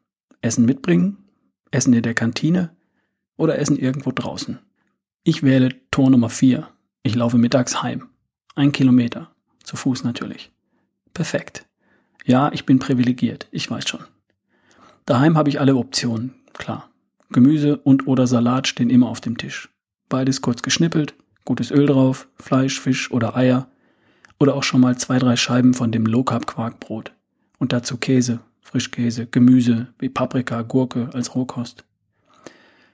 Essen 0.42 0.64
mitbringen, 0.64 1.25
Essen 1.73 1.92
in 1.92 2.04
der 2.04 2.14
Kantine 2.14 2.70
oder 3.37 3.58
Essen 3.58 3.76
irgendwo 3.76 4.12
draußen. 4.12 4.61
Ich 5.25 5.42
wähle 5.42 5.70
Tor 5.90 6.08
Nummer 6.08 6.30
vier. 6.30 6.68
Ich 7.02 7.16
laufe 7.16 7.37
mittags 7.37 7.82
heim. 7.82 8.11
Ein 8.54 8.70
Kilometer. 8.70 9.32
Zu 9.64 9.75
Fuß 9.75 10.04
natürlich. 10.04 10.52
Perfekt. 11.14 11.66
Ja, 12.25 12.52
ich 12.52 12.64
bin 12.64 12.78
privilegiert. 12.78 13.49
Ich 13.50 13.68
weiß 13.68 13.88
schon. 13.88 14.04
Daheim 15.04 15.37
habe 15.37 15.49
ich 15.49 15.58
alle 15.58 15.75
Optionen. 15.75 16.37
Klar. 16.52 16.90
Gemüse 17.30 17.78
und 17.78 18.06
oder 18.06 18.26
Salat 18.26 18.68
stehen 18.68 18.90
immer 18.90 19.09
auf 19.09 19.21
dem 19.21 19.37
Tisch. 19.37 19.68
Beides 20.09 20.40
kurz 20.40 20.62
geschnippelt, 20.62 21.14
gutes 21.45 21.71
Öl 21.71 21.87
drauf, 21.87 22.28
Fleisch, 22.37 22.80
Fisch 22.80 23.11
oder 23.11 23.37
Eier. 23.37 23.68
Oder 24.38 24.54
auch 24.54 24.62
schon 24.62 24.80
mal 24.80 24.97
zwei, 24.99 25.18
drei 25.18 25.37
Scheiben 25.37 25.75
von 25.75 25.90
dem 25.90 26.06
Low 26.06 26.23
Carb 26.23 26.47
Quarkbrot. 26.47 27.12
Und 27.59 27.73
dazu 27.73 27.97
Käse, 27.97 28.40
Frischkäse, 28.61 29.26
Gemüse 29.26 29.88
wie 29.99 30.09
Paprika, 30.09 30.62
Gurke 30.62 31.09
als 31.14 31.35
Rohkost. 31.35 31.85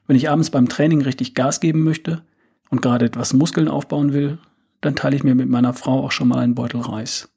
Wenn 0.06 0.16
ich 0.16 0.30
abends 0.30 0.50
beim 0.50 0.68
Training 0.68 1.02
richtig 1.02 1.34
Gas 1.34 1.60
geben 1.60 1.82
möchte 1.82 2.22
und 2.70 2.80
gerade 2.80 3.06
etwas 3.06 3.32
Muskeln 3.32 3.68
aufbauen 3.68 4.12
will, 4.12 4.38
dann 4.80 4.96
teile 4.96 5.16
ich 5.16 5.24
mir 5.24 5.34
mit 5.34 5.48
meiner 5.48 5.74
Frau 5.74 6.04
auch 6.04 6.12
schon 6.12 6.28
mal 6.28 6.38
einen 6.38 6.54
Beutel 6.54 6.80
Reis. 6.80 7.28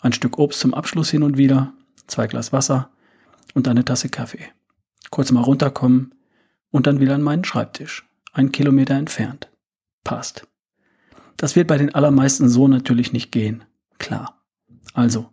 Ein 0.00 0.12
Stück 0.12 0.38
Obst 0.38 0.60
zum 0.60 0.74
Abschluss 0.74 1.10
hin 1.10 1.22
und 1.22 1.38
wieder, 1.38 1.72
zwei 2.06 2.26
Glas 2.26 2.52
Wasser 2.52 2.90
und 3.54 3.66
eine 3.66 3.84
Tasse 3.84 4.08
Kaffee. 4.08 4.44
Kurz 5.10 5.32
mal 5.32 5.42
runterkommen 5.42 6.12
und 6.70 6.86
dann 6.86 7.00
wieder 7.00 7.14
an 7.14 7.22
meinen 7.22 7.44
Schreibtisch, 7.44 8.08
einen 8.32 8.52
Kilometer 8.52 8.94
entfernt. 8.94 9.50
Passt. 10.04 10.46
Das 11.36 11.56
wird 11.56 11.68
bei 11.68 11.78
den 11.78 11.94
allermeisten 11.94 12.48
so 12.48 12.68
natürlich 12.68 13.12
nicht 13.12 13.30
gehen. 13.30 13.64
Klar. 13.98 14.42
Also, 14.94 15.32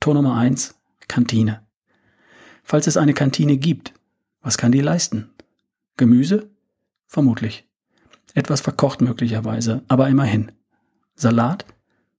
Tor 0.00 0.14
Nummer 0.14 0.36
eins: 0.36 0.74
Kantine. 1.08 1.66
Falls 2.62 2.86
es 2.86 2.96
eine 2.96 3.14
Kantine 3.14 3.56
gibt, 3.56 3.92
was 4.40 4.58
kann 4.58 4.72
die 4.72 4.80
leisten? 4.80 5.30
Gemüse? 5.96 6.50
Vermutlich. 7.06 7.66
Etwas 8.34 8.60
verkocht 8.60 9.02
möglicherweise, 9.02 9.82
aber 9.88 10.08
immerhin. 10.08 10.52
Salat? 11.14 11.66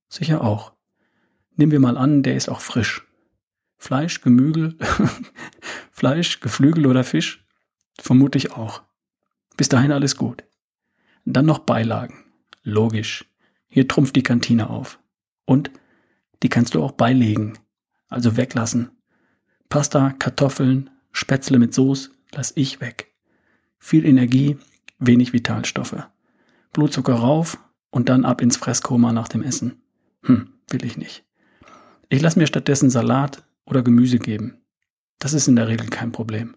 Sicher 0.09 0.41
auch. 0.41 0.73
Nehmen 1.55 1.71
wir 1.71 1.79
mal 1.79 1.97
an, 1.97 2.21
der 2.23 2.35
ist 2.35 2.49
auch 2.49 2.61
frisch. 2.61 3.07
Fleisch, 3.77 4.21
Gemügel, 4.21 4.77
Fleisch, 5.91 6.39
Geflügel 6.39 6.85
oder 6.85 7.03
Fisch? 7.03 7.42
Vermutlich 7.99 8.51
auch. 8.51 8.83
Bis 9.57 9.69
dahin 9.69 9.91
alles 9.91 10.17
gut. 10.17 10.43
Dann 11.25 11.45
noch 11.45 11.59
Beilagen. 11.59 12.25
Logisch. 12.63 13.25
Hier 13.69 13.87
trumpft 13.87 14.15
die 14.15 14.23
Kantine 14.23 14.69
auf. 14.69 14.99
Und 15.45 15.71
die 16.41 16.49
kannst 16.49 16.75
du 16.75 16.83
auch 16.83 16.91
beilegen. 16.91 17.57
Also 18.09 18.37
weglassen. 18.37 18.91
Pasta, 19.69 20.11
Kartoffeln, 20.11 20.89
Spätzle 21.11 21.59
mit 21.59 21.73
Soße 21.73 22.11
lass 22.35 22.53
ich 22.55 22.81
weg. 22.81 23.13
Viel 23.79 24.05
Energie, 24.05 24.57
wenig 24.99 25.33
Vitalstoffe. 25.33 26.07
Blutzucker 26.71 27.15
rauf 27.15 27.57
und 27.89 28.09
dann 28.09 28.25
ab 28.25 28.41
ins 28.41 28.57
Fresskoma 28.57 29.13
nach 29.13 29.27
dem 29.27 29.43
Essen. 29.43 29.81
Hm, 30.23 30.49
will 30.69 30.85
ich 30.85 30.97
nicht. 30.97 31.25
Ich 32.09 32.21
lasse 32.21 32.39
mir 32.39 32.47
stattdessen 32.47 32.89
Salat 32.89 33.43
oder 33.65 33.83
Gemüse 33.83 34.19
geben. 34.19 34.57
Das 35.19 35.33
ist 35.33 35.47
in 35.47 35.55
der 35.55 35.67
Regel 35.67 35.87
kein 35.87 36.11
Problem. 36.11 36.55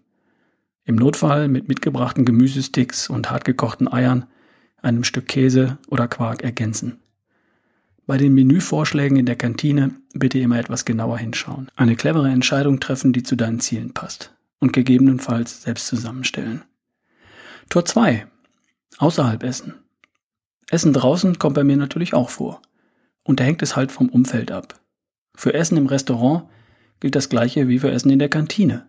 Im 0.87 0.95
Notfall 0.95 1.49
mit 1.49 1.67
mitgebrachten 1.67 2.23
Gemüsesticks 2.23 3.09
und 3.09 3.29
hartgekochten 3.29 3.91
Eiern, 3.91 4.25
einem 4.81 5.03
Stück 5.03 5.27
Käse 5.27 5.77
oder 5.89 6.07
Quark 6.07 6.43
ergänzen. 6.43 7.01
Bei 8.05 8.15
den 8.15 8.33
Menüvorschlägen 8.33 9.17
in 9.17 9.25
der 9.25 9.35
Kantine 9.35 9.91
bitte 10.13 10.39
immer 10.39 10.57
etwas 10.57 10.85
genauer 10.85 11.17
hinschauen. 11.17 11.69
Eine 11.75 11.97
clevere 11.97 12.29
Entscheidung 12.29 12.79
treffen, 12.79 13.11
die 13.11 13.23
zu 13.23 13.35
deinen 13.35 13.59
Zielen 13.59 13.93
passt. 13.93 14.33
Und 14.59 14.71
gegebenenfalls 14.71 15.63
selbst 15.63 15.87
zusammenstellen. 15.87 16.63
Tor 17.67 17.83
2. 17.83 18.25
Außerhalb 18.97 19.43
essen. 19.43 19.73
Essen 20.69 20.93
draußen 20.93 21.37
kommt 21.37 21.55
bei 21.55 21.65
mir 21.65 21.75
natürlich 21.75 22.13
auch 22.13 22.29
vor. 22.29 22.61
Und 23.23 23.41
da 23.41 23.43
hängt 23.43 23.61
es 23.61 23.75
halt 23.75 23.91
vom 23.91 24.07
Umfeld 24.07 24.51
ab. 24.51 24.79
Für 25.35 25.53
Essen 25.53 25.77
im 25.77 25.87
Restaurant 25.87 26.45
gilt 27.01 27.15
das 27.15 27.27
gleiche 27.27 27.67
wie 27.67 27.79
für 27.79 27.91
Essen 27.91 28.09
in 28.09 28.19
der 28.19 28.29
Kantine. 28.29 28.87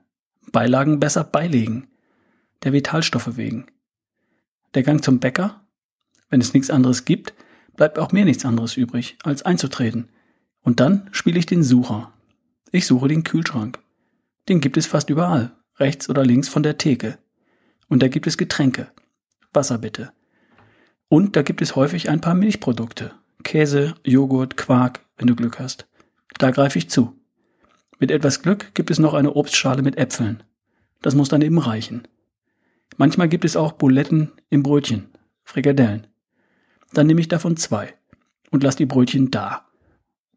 Beilagen 0.53 1.01
besser 1.01 1.25
beilegen. 1.25 1.89
Der 2.63 2.73
Vitalstoffe 2.73 3.37
wegen. 3.37 3.67
Der 4.75 4.83
Gang 4.83 5.03
zum 5.03 5.21
Bäcker? 5.21 5.61
Wenn 6.31 6.41
es 6.41 6.55
nichts 6.55 6.71
anderes 6.71 7.05
gibt, 7.05 7.35
bleibt 7.77 7.99
auch 7.99 8.13
mir 8.13 8.25
nichts 8.25 8.45
anderes 8.45 8.77
übrig, 8.77 9.17
als 9.23 9.43
einzutreten. 9.43 10.09
Und 10.63 10.81
dann 10.81 11.09
spiele 11.13 11.39
ich 11.39 11.47
den 11.47 11.63
Sucher. 11.63 12.13
Ich 12.73 12.87
suche 12.87 13.09
den 13.09 13.25
Kühlschrank. 13.25 13.79
Den 14.49 14.61
gibt 14.61 14.77
es 14.77 14.87
fast 14.87 15.11
überall, 15.11 15.53
rechts 15.77 16.11
oder 16.11 16.25
links 16.25 16.49
von 16.49 16.63
der 16.63 16.79
Theke. 16.79 17.19
Und 17.89 18.03
da 18.03 18.09
gibt 18.09 18.27
es 18.27 18.37
Getränke. 18.37 18.91
Wasser 19.53 19.79
bitte. 19.79 20.13
Und 21.09 21.37
da 21.37 21.43
gibt 21.43 21.63
es 21.63 21.77
häufig 21.77 22.11
ein 22.11 22.21
paar 22.21 22.35
Milchprodukte. 22.35 23.15
Käse, 23.43 23.95
Joghurt, 24.05 24.57
Quark, 24.57 25.01
wenn 25.17 25.27
du 25.27 25.37
Glück 25.37 25.59
hast. 25.59 25.87
Da 26.39 26.51
greife 26.51 26.79
ich 26.79 26.91
zu. 26.91 27.18
Mit 27.99 28.11
etwas 28.11 28.43
Glück 28.43 28.75
gibt 28.75 28.91
es 28.91 28.99
noch 28.99 29.15
eine 29.15 29.35
Obstschale 29.35 29.83
mit 29.83 29.99
Äpfeln. 29.99 30.43
Das 31.03 31.15
muss 31.15 31.29
dann 31.29 31.43
eben 31.43 31.59
reichen. 31.59 32.07
Manchmal 32.97 33.29
gibt 33.29 33.45
es 33.45 33.57
auch 33.57 33.73
Buletten 33.73 34.33
im 34.51 34.63
Brötchen, 34.63 35.09
Frikadellen. 35.45 36.07
Dann 36.93 37.07
nehme 37.07 37.21
ich 37.21 37.29
davon 37.29 37.57
zwei 37.57 37.95
und 38.51 38.63
lasse 38.63 38.79
die 38.79 38.87
Brötchen 38.87 39.31
da. 39.31 39.67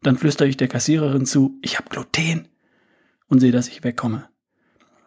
Dann 0.02 0.16
flüstere 0.16 0.48
ich 0.48 0.56
der 0.56 0.68
Kassiererin 0.68 1.26
zu, 1.26 1.58
ich 1.62 1.78
habe 1.78 1.88
Gluten 1.88 2.48
und 3.28 3.40
sehe, 3.40 3.52
dass 3.52 3.68
ich 3.68 3.84
wegkomme. 3.84 4.28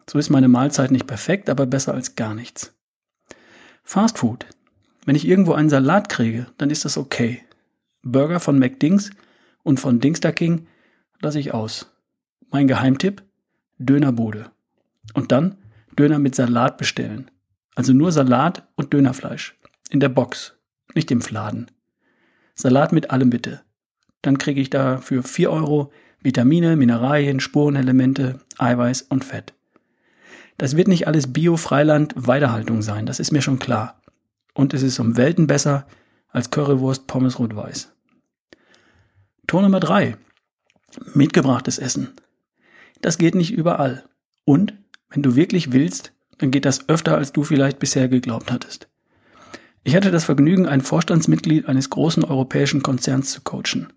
So 0.09 0.17
ist 0.17 0.29
meine 0.29 0.47
Mahlzeit 0.47 0.91
nicht 0.91 1.07
perfekt, 1.07 1.50
aber 1.50 1.65
besser 1.65 1.93
als 1.93 2.15
gar 2.15 2.33
nichts. 2.33 2.74
Fast 3.83 4.17
Food. 4.19 4.45
Wenn 5.05 5.15
ich 5.15 5.27
irgendwo 5.27 5.53
einen 5.53 5.69
Salat 5.69 6.09
kriege, 6.09 6.47
dann 6.57 6.69
ist 6.69 6.85
das 6.85 6.97
okay. 6.97 7.41
Burger 8.01 8.39
von 8.39 8.57
McDings 8.59 9.12
und 9.63 9.79
von 9.79 10.00
Dingster 10.00 10.31
King 10.31 10.67
lasse 11.21 11.39
ich 11.39 11.53
aus. 11.53 11.94
Mein 12.55 12.69
Geheimtipp? 12.69 13.21
Dönerbude. 13.79 14.50
Und 15.13 15.33
dann 15.33 15.57
Döner 16.00 16.19
mit 16.19 16.35
Salat 16.35 16.77
bestellen. 16.77 17.29
Also 17.75 17.91
nur 17.91 18.13
Salat 18.13 18.65
und 18.75 18.93
Dönerfleisch. 18.93 19.57
In 19.89 20.00
der 20.00 20.07
Box 20.07 20.55
nicht 20.93 21.12
im 21.12 21.19
Fladen. 21.19 21.69
Salat 22.53 22.93
mit 22.93 23.12
allem 23.12 23.29
bitte. 23.29 23.59
Dann 24.21 24.38
kriege 24.38 24.62
ich 24.62 24.69
da 24.69 25.00
für 25.00 25.21
4 25.21 25.51
Euro 25.51 25.91
Vitamine, 26.21 26.77
Mineralien, 26.77 27.41
Spurenelemente, 27.41 28.39
Eiweiß 28.57 29.01
und 29.01 29.25
Fett. 29.25 29.53
Das 30.57 30.77
wird 30.77 30.88
nicht 30.88 31.07
alles 31.09 31.33
Bio-Freiland-Weidehaltung 31.33 32.81
sein, 32.81 33.05
das 33.05 33.19
ist 33.19 33.33
mir 33.33 33.41
schon 33.41 33.59
klar. 33.59 34.00
Und 34.53 34.74
es 34.74 34.81
ist 34.81 34.97
um 35.00 35.17
Welten 35.17 35.45
besser 35.45 35.88
als 36.29 36.51
Currywurst, 36.51 37.05
Pommes 37.05 37.38
rot-weiß. 37.38 37.91
Tor 39.45 39.62
Nummer 39.62 39.81
3. 39.81 40.15
Mitgebrachtes 41.13 41.79
Essen. 41.79 42.13
Das 43.05 43.19
geht 43.19 43.35
nicht 43.35 43.53
überall. 43.53 44.03
Und, 44.45 44.74
wenn 45.12 45.21
du 45.21 45.35
wirklich 45.35 45.71
willst, 45.71 46.12
dann 46.39 46.50
geht 46.50 46.65
das 46.65 46.89
öfter, 46.89 47.15
als 47.15 47.31
du 47.31 47.43
vielleicht 47.43 47.77
bisher 47.77 48.07
geglaubt 48.07 48.51
hattest. 48.51 48.88
Ich 49.83 49.95
hatte 49.95 50.09
das 50.09 50.24
Vergnügen, 50.24 50.65
ein 50.65 50.81
Vorstandsmitglied 50.81 51.67
eines 51.67 51.91
großen 51.91 52.24
europäischen 52.24 52.81
Konzerns 52.81 53.29
zu 53.29 53.41
coachen. 53.41 53.93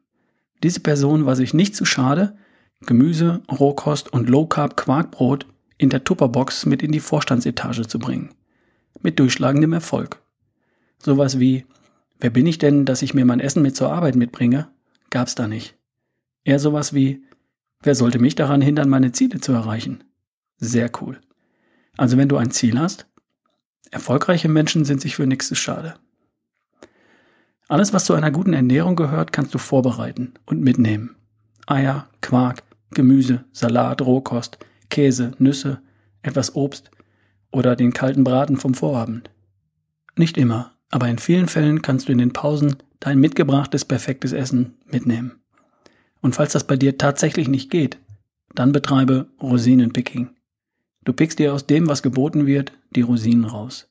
Diese 0.63 0.81
Person 0.81 1.25
war 1.25 1.37
sich 1.37 1.55
nicht 1.55 1.75
zu 1.75 1.87
schade, 1.87 2.37
Gemüse, 2.83 3.41
Rohkost 3.51 4.13
und 4.13 4.29
Low 4.29 4.45
Carb 4.45 4.77
Quarkbrot 4.77 5.47
in 5.79 5.89
der 5.89 6.05
Tupperbox 6.05 6.67
mit 6.67 6.83
in 6.83 6.93
die 6.93 7.01
Vorstandsetage 7.01 7.89
zu 7.89 7.99
bringen. 7.99 8.35
Mit 9.01 9.19
durchschlagendem 9.19 9.73
Erfolg. 9.73 10.21
Sowas 10.99 11.39
wie, 11.39 11.65
wer 12.21 12.29
bin 12.29 12.47
ich 12.47 12.59
denn, 12.59 12.85
dass 12.85 13.01
ich 13.01 13.15
mir 13.15 13.25
mein 13.25 13.41
Essen 13.41 13.63
mit 13.63 13.75
zur 13.75 13.91
Arbeit 13.91 14.17
mitbringe? 14.17 14.69
Gab's 15.09 15.35
da 15.35 15.49
nicht. 15.49 15.79
Eher 16.45 16.59
sowas 16.59 16.93
wie, 16.93 17.23
wer 17.83 17.95
sollte 17.95 18.19
mich 18.19 18.35
daran 18.35 18.61
hindern, 18.61 18.89
meine 18.89 19.13
Ziele 19.13 19.41
zu 19.41 19.53
erreichen? 19.53 20.05
Sehr 20.59 20.91
cool. 21.01 21.21
Also 21.97 22.17
wenn 22.17 22.29
du 22.29 22.37
ein 22.37 22.51
Ziel 22.51 22.79
hast, 22.79 23.09
Erfolgreiche 23.91 24.49
Menschen 24.49 24.85
sind 24.85 25.01
sich 25.01 25.17
für 25.17 25.27
nichts 25.27 25.57
schade. 25.57 25.95
Alles, 27.69 27.93
was 27.93 28.05
zu 28.05 28.15
einer 28.15 28.31
guten 28.31 28.53
Ernährung 28.53 28.97
gehört, 28.97 29.33
kannst 29.33 29.55
du 29.55 29.59
vorbereiten 29.59 30.35
und 30.47 30.63
mitnehmen. 30.63 31.17
Eier, 31.67 32.09
Quark, 32.21 32.63
Gemüse, 32.91 33.45
Salat, 33.53 34.03
Rohkost, 34.03 34.59
Käse, 34.89 35.33
Nüsse, 35.39 35.81
etwas 36.23 36.55
Obst 36.55 36.91
oder 37.51 37.77
den 37.77 37.93
kalten 37.93 38.25
Braten 38.25 38.57
vom 38.57 38.75
Vorabend. 38.75 39.31
Nicht 40.17 40.37
immer, 40.37 40.73
aber 40.91 41.09
in 41.09 41.19
vielen 41.19 41.49
Fällen 41.49 41.83
kannst 41.83 42.09
du 42.09 42.13
in 42.13 42.19
den 42.19 42.33
Pausen 42.33 42.77
dein 43.01 43.19
mitgebrachtes 43.19 43.85
perfektes 43.85 44.33
Essen 44.33 44.75
mitnehmen. 44.87 45.41
Und 46.21 46.35
falls 46.35 46.53
das 46.53 46.67
bei 46.67 46.77
dir 46.77 46.99
tatsächlich 46.99 47.49
nicht 47.49 47.71
geht, 47.71 47.99
dann 48.55 48.73
betreibe 48.73 49.29
Rosinenpicking. 49.41 50.31
Du 51.05 51.13
pickst 51.13 51.39
dir 51.39 51.55
aus 51.55 51.67
dem, 51.67 51.89
was 51.89 52.03
geboten 52.03 52.47
wird, 52.47 52.73
die 52.91 53.03
Rosinen 53.03 53.45
raus. 53.45 53.89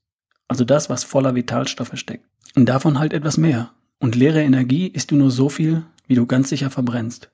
Also 0.48 0.66
das, 0.66 0.90
was 0.90 1.04
voller 1.04 1.36
Vitalstoffe 1.36 1.96
steckt. 1.96 2.26
Und 2.56 2.68
davon 2.68 3.00
halt 3.00 3.14
etwas 3.14 3.38
mehr. 3.38 3.72
Und 4.00 4.16
leere 4.16 4.42
Energie 4.42 4.88
isst 4.88 5.12
du 5.12 5.16
nur 5.16 5.32
so 5.32 5.50
viel, 5.50 5.84
wie 6.08 6.16
du 6.16 6.26
ganz 6.26 6.50
sicher 6.50 6.70
verbrennst. 6.70 7.32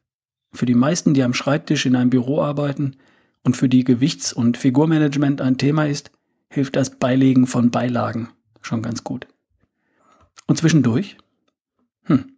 Für 0.53 0.65
die 0.65 0.75
meisten, 0.75 1.13
die 1.13 1.23
am 1.23 1.33
Schreibtisch 1.33 1.85
in 1.85 1.95
einem 1.95 2.09
Büro 2.09 2.41
arbeiten 2.41 2.95
und 3.43 3.57
für 3.57 3.69
die 3.69 3.83
Gewichts- 3.83 4.33
und 4.33 4.57
Figurmanagement 4.57 5.41
ein 5.41 5.57
Thema 5.57 5.85
ist, 5.87 6.11
hilft 6.49 6.75
das 6.75 6.97
Beilegen 6.97 7.47
von 7.47 7.71
Beilagen 7.71 8.29
schon 8.61 8.81
ganz 8.81 9.03
gut. 9.03 9.27
Und 10.47 10.57
zwischendurch? 10.57 11.17
Hm. 12.03 12.33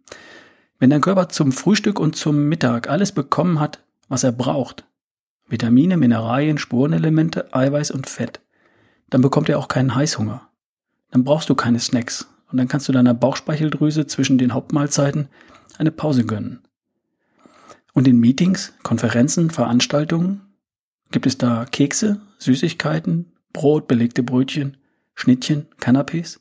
Wenn 0.78 0.90
dein 0.90 1.00
Körper 1.00 1.28
zum 1.28 1.52
Frühstück 1.52 1.98
und 1.98 2.16
zum 2.16 2.48
Mittag 2.48 2.88
alles 2.88 3.12
bekommen 3.12 3.60
hat, 3.60 3.82
was 4.08 4.24
er 4.24 4.32
braucht, 4.32 4.84
Vitamine, 5.48 5.96
Mineralien, 5.96 6.58
Spurenelemente, 6.58 7.54
Eiweiß 7.54 7.92
und 7.92 8.08
Fett, 8.08 8.40
dann 9.08 9.22
bekommt 9.22 9.48
er 9.48 9.58
auch 9.58 9.68
keinen 9.68 9.94
Heißhunger. 9.94 10.48
Dann 11.10 11.24
brauchst 11.24 11.48
du 11.48 11.54
keine 11.54 11.80
Snacks 11.80 12.28
und 12.50 12.58
dann 12.58 12.68
kannst 12.68 12.88
du 12.88 12.92
deiner 12.92 13.14
Bauchspeicheldrüse 13.14 14.06
zwischen 14.06 14.38
den 14.38 14.52
Hauptmahlzeiten 14.52 15.28
eine 15.78 15.90
Pause 15.90 16.26
gönnen. 16.26 16.62
Und 17.92 18.06
in 18.06 18.18
Meetings, 18.18 18.74
Konferenzen, 18.82 19.50
Veranstaltungen 19.50 20.42
gibt 21.10 21.26
es 21.26 21.38
da 21.38 21.64
Kekse, 21.64 22.20
Süßigkeiten, 22.38 23.32
Brot, 23.52 23.88
belegte 23.88 24.22
Brötchen, 24.22 24.76
Schnittchen, 25.14 25.66
Canapés? 25.80 26.40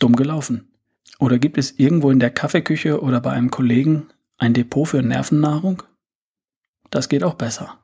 Dumm 0.00 0.16
gelaufen. 0.16 0.71
Oder 1.18 1.38
gibt 1.38 1.58
es 1.58 1.78
irgendwo 1.78 2.10
in 2.10 2.20
der 2.20 2.30
Kaffeeküche 2.30 3.00
oder 3.00 3.20
bei 3.20 3.30
einem 3.30 3.50
Kollegen 3.50 4.08
ein 4.38 4.54
Depot 4.54 4.88
für 4.88 5.02
Nervennahrung? 5.02 5.82
Das 6.90 7.08
geht 7.08 7.24
auch 7.24 7.34
besser. 7.34 7.78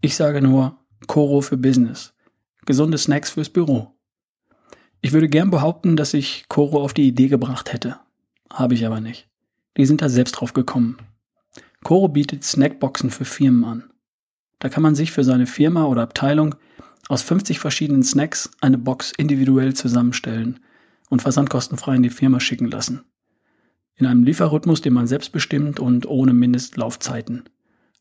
Ich 0.00 0.16
sage 0.16 0.40
nur 0.40 0.78
Koro 1.06 1.40
für 1.40 1.56
Business. 1.56 2.14
Gesunde 2.66 2.98
Snacks 2.98 3.30
fürs 3.30 3.50
Büro. 3.50 3.94
Ich 5.02 5.12
würde 5.12 5.28
gern 5.28 5.50
behaupten, 5.50 5.96
dass 5.96 6.14
ich 6.14 6.46
Koro 6.48 6.82
auf 6.82 6.94
die 6.94 7.08
Idee 7.08 7.28
gebracht 7.28 7.72
hätte. 7.72 7.98
Habe 8.52 8.74
ich 8.74 8.84
aber 8.86 9.00
nicht. 9.00 9.28
Die 9.76 9.86
sind 9.86 10.02
da 10.02 10.08
selbst 10.08 10.32
drauf 10.32 10.52
gekommen. 10.52 10.98
Koro 11.84 12.08
bietet 12.08 12.44
Snackboxen 12.44 13.10
für 13.10 13.24
Firmen 13.24 13.64
an. 13.64 13.90
Da 14.58 14.68
kann 14.68 14.82
man 14.82 14.94
sich 14.94 15.12
für 15.12 15.24
seine 15.24 15.46
Firma 15.46 15.86
oder 15.86 16.02
Abteilung 16.02 16.54
aus 17.08 17.22
50 17.22 17.58
verschiedenen 17.58 18.02
Snacks 18.02 18.50
eine 18.60 18.78
Box 18.78 19.12
individuell 19.16 19.74
zusammenstellen 19.74 20.60
und 21.10 21.20
versandkostenfrei 21.20 21.96
in 21.96 22.02
die 22.02 22.08
Firma 22.08 22.40
schicken 22.40 22.70
lassen. 22.70 23.04
In 23.96 24.06
einem 24.06 24.22
Lieferrhythmus, 24.22 24.80
den 24.80 24.94
man 24.94 25.06
selbst 25.06 25.32
bestimmt 25.32 25.78
und 25.78 26.06
ohne 26.06 26.32
Mindestlaufzeiten. 26.32 27.44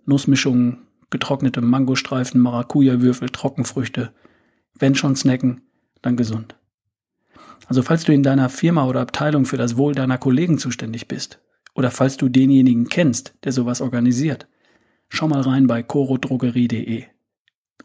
Nussmischungen, 0.06 0.84
getrocknete 1.10 1.60
Mangostreifen, 1.60 2.40
Maracuja-Würfel, 2.40 3.30
Trockenfrüchte. 3.30 4.14
Wenn 4.78 4.96
schon 4.96 5.18
snacken, 5.18 5.62
dann 6.02 6.16
gesund. 6.16 6.56
Also 7.68 7.82
falls 7.82 8.06
du 8.06 8.14
in 8.14 8.24
deiner 8.24 8.48
Firma 8.48 8.86
oder 8.86 9.02
Abteilung 9.02 9.46
für 9.46 9.58
das 9.58 9.76
Wohl 9.76 9.94
deiner 9.94 10.18
Kollegen 10.18 10.58
zuständig 10.58 11.08
bist 11.08 11.42
oder 11.76 11.92
falls 11.92 12.18
du 12.18 12.30
denjenigen 12.30 12.88
kennst, 12.88 13.36
der 13.44 13.52
sowas 13.52 13.82
organisiert, 13.82 14.48
schau 15.10 15.28
mal 15.28 15.42
rein 15.42 15.68
bei 15.68 15.84
corodrogerie.de. 15.84 17.04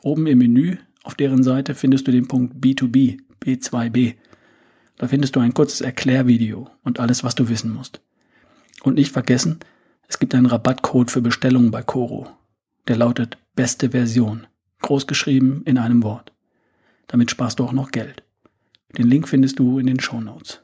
Oben 0.02 0.26
im 0.26 0.38
Menü 0.38 0.76
auf 1.02 1.14
deren 1.14 1.42
Seite 1.42 1.74
findest 1.74 2.06
du 2.06 2.12
den 2.12 2.28
Punkt 2.28 2.64
B2B, 2.64 3.18
B2B. 3.42 4.14
Da 4.98 5.08
findest 5.08 5.36
du 5.36 5.40
ein 5.40 5.54
kurzes 5.54 5.80
Erklärvideo 5.80 6.70
und 6.82 7.00
alles, 7.00 7.24
was 7.24 7.34
du 7.34 7.48
wissen 7.48 7.72
musst. 7.72 8.00
Und 8.82 8.94
nicht 8.94 9.12
vergessen, 9.12 9.60
es 10.08 10.18
gibt 10.18 10.34
einen 10.34 10.46
Rabattcode 10.46 11.10
für 11.10 11.22
Bestellungen 11.22 11.70
bei 11.70 11.82
Coro. 11.82 12.28
Der 12.86 12.96
lautet 12.96 13.38
beste 13.56 13.90
Version, 13.90 14.46
großgeschrieben 14.82 15.62
in 15.64 15.78
einem 15.78 16.02
Wort. 16.02 16.32
Damit 17.06 17.30
sparst 17.30 17.58
du 17.58 17.64
auch 17.64 17.72
noch 17.72 17.90
Geld. 17.90 18.22
Den 18.96 19.08
Link 19.08 19.28
findest 19.28 19.58
du 19.58 19.78
in 19.78 19.86
den 19.86 20.00
Show 20.00 20.20
Notes. 20.20 20.62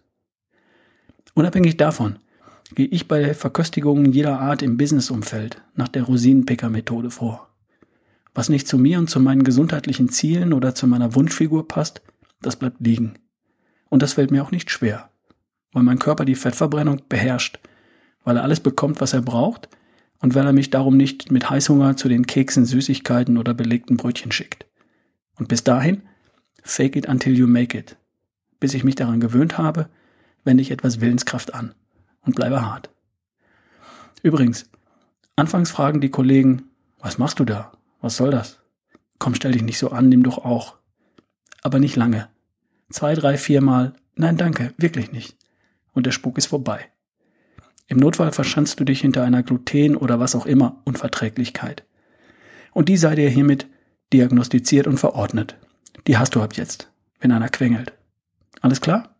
Unabhängig 1.34 1.76
davon 1.76 2.18
gehe 2.74 2.86
ich 2.86 3.08
bei 3.08 3.34
Verköstigungen 3.34 4.12
jeder 4.12 4.38
Art 4.38 4.62
im 4.62 4.76
Businessumfeld 4.76 5.62
nach 5.74 5.88
der 5.88 6.04
Rosinenpicker-Methode 6.04 7.10
vor. 7.10 7.48
Was 8.34 8.48
nicht 8.48 8.68
zu 8.68 8.78
mir 8.78 8.98
und 8.98 9.10
zu 9.10 9.18
meinen 9.18 9.42
gesundheitlichen 9.42 10.08
Zielen 10.08 10.52
oder 10.52 10.74
zu 10.74 10.86
meiner 10.86 11.14
Wunschfigur 11.14 11.66
passt, 11.66 12.02
das 12.40 12.56
bleibt 12.56 12.80
liegen. 12.80 13.14
Und 13.90 14.02
das 14.02 14.14
fällt 14.14 14.30
mir 14.30 14.42
auch 14.42 14.52
nicht 14.52 14.70
schwer, 14.70 15.10
weil 15.72 15.82
mein 15.82 15.98
Körper 15.98 16.24
die 16.24 16.34
Fettverbrennung 16.34 17.02
beherrscht, 17.08 17.58
weil 18.24 18.36
er 18.36 18.42
alles 18.42 18.60
bekommt, 18.60 19.00
was 19.02 19.12
er 19.12 19.20
braucht 19.20 19.68
und 20.20 20.34
weil 20.34 20.46
er 20.46 20.52
mich 20.52 20.70
darum 20.70 20.96
nicht 20.96 21.30
mit 21.30 21.50
Heißhunger 21.50 21.96
zu 21.96 22.08
den 22.08 22.26
Keksen, 22.26 22.64
Süßigkeiten 22.64 23.36
oder 23.36 23.52
belegten 23.52 23.96
Brötchen 23.96 24.32
schickt. 24.32 24.66
Und 25.36 25.48
bis 25.48 25.64
dahin, 25.64 26.02
fake 26.62 26.96
it 26.96 27.08
until 27.08 27.36
you 27.36 27.46
make 27.46 27.76
it. 27.76 27.96
Bis 28.60 28.74
ich 28.74 28.84
mich 28.84 28.94
daran 28.94 29.20
gewöhnt 29.20 29.58
habe, 29.58 29.88
wende 30.44 30.62
ich 30.62 30.70
etwas 30.70 31.00
Willenskraft 31.00 31.52
an 31.54 31.74
und 32.22 32.36
bleibe 32.36 32.64
hart. 32.64 32.90
Übrigens, 34.22 34.70
anfangs 35.36 35.70
fragen 35.70 36.00
die 36.00 36.10
Kollegen, 36.10 36.70
was 36.98 37.18
machst 37.18 37.40
du 37.40 37.44
da? 37.44 37.72
Was 38.00 38.16
soll 38.16 38.30
das? 38.30 38.58
Komm, 39.18 39.34
stell 39.34 39.52
dich 39.52 39.62
nicht 39.62 39.78
so 39.78 39.90
an, 39.90 40.08
nimm 40.08 40.22
doch 40.22 40.38
auch. 40.38 40.76
Aber 41.62 41.78
nicht 41.78 41.96
lange. 41.96 42.28
Zwei, 42.90 43.14
drei, 43.14 43.38
viermal. 43.38 43.94
Nein, 44.16 44.36
danke, 44.36 44.74
wirklich 44.76 45.12
nicht. 45.12 45.36
Und 45.92 46.06
der 46.06 46.12
Spuk 46.12 46.38
ist 46.38 46.46
vorbei. 46.46 46.86
Im 47.86 47.98
Notfall 47.98 48.32
verschanzt 48.32 48.78
du 48.78 48.84
dich 48.84 49.00
hinter 49.00 49.24
einer 49.24 49.42
Gluten 49.42 49.96
oder 49.96 50.20
was 50.20 50.34
auch 50.34 50.46
immer 50.46 50.80
Unverträglichkeit. 50.84 51.84
Und 52.72 52.88
die 52.88 52.96
sei 52.96 53.14
dir 53.14 53.28
hiermit 53.28 53.66
diagnostiziert 54.12 54.86
und 54.86 54.98
verordnet. 54.98 55.56
Die 56.06 56.16
hast 56.16 56.34
du 56.34 56.42
ab 56.42 56.54
jetzt, 56.54 56.90
wenn 57.20 57.32
einer 57.32 57.48
quengelt. 57.48 57.92
Alles 58.60 58.80
klar? 58.80 59.16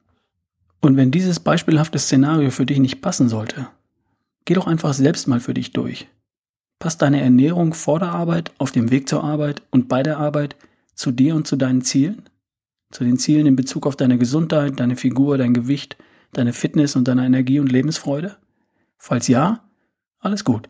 Und 0.81 0.97
wenn 0.97 1.11
dieses 1.11 1.41
beispielhafte 1.41 1.99
Szenario 1.99 2.51
für 2.51 2.67
dich 2.67 2.79
nicht 2.79 3.03
passen 3.03 3.29
sollte, 3.29 3.69
geh 4.45 4.55
doch 4.55 4.67
einfach 4.67 4.95
selbst 4.95 5.29
mal 5.29 5.41
für 5.41 5.55
dich 5.55 5.73
durch. 5.73 6.09
Passt 6.79 7.03
deine 7.03 7.21
Ernährung 7.21 7.75
vor 7.75 7.99
der 7.99 8.11
Arbeit, 8.11 8.53
auf 8.59 8.73
dem 8.73 8.91
Weg 8.91 9.09
zur 9.09 9.23
Arbeit 9.23 9.63
und 9.71 9.89
bei 9.89 10.03
der 10.03 10.19
Arbeit 10.19 10.57
zu 10.95 11.11
dir 11.11 11.35
und 11.35 11.47
zu 11.47 11.57
deinen 11.57 11.83
Zielen? 11.83 12.23
Zu 12.91 13.05
den 13.05 13.19
Zielen 13.19 13.47
in 13.47 13.57
Bezug 13.57 13.87
auf 13.87 13.97
deine 13.97 14.19
Gesundheit, 14.19 14.81
deine 14.81 14.97
Figur, 14.97 15.39
dein 15.39 15.55
Gewicht, 15.55 15.97
deine 16.33 16.53
Fitness 16.53 16.97
und 16.97 17.07
deine 17.07 17.25
Energie 17.25 17.61
und 17.61 17.71
Lebensfreude? 17.71 18.37
Falls 18.99 19.29
ja, 19.29 19.65
alles 20.19 20.45
gut. 20.45 20.69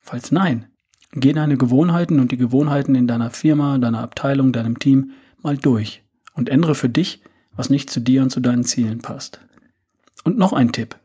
Falls 0.00 0.30
nein, 0.32 0.66
geh 1.12 1.32
deine 1.32 1.56
Gewohnheiten 1.56 2.20
und 2.20 2.32
die 2.32 2.36
Gewohnheiten 2.36 2.94
in 2.94 3.06
deiner 3.06 3.30
Firma, 3.30 3.78
deiner 3.78 4.00
Abteilung, 4.00 4.52
deinem 4.52 4.78
Team 4.78 5.12
mal 5.42 5.56
durch 5.56 6.02
und 6.34 6.48
ändere 6.48 6.74
für 6.74 6.88
dich, 6.88 7.22
was 7.52 7.70
nicht 7.70 7.90
zu 7.90 8.00
dir 8.00 8.22
und 8.22 8.30
zu 8.30 8.40
deinen 8.40 8.64
Zielen 8.64 8.98
passt. 8.98 9.40
Und 10.24 10.38
noch 10.38 10.52
ein 10.52 10.72
Tipp. 10.72 10.96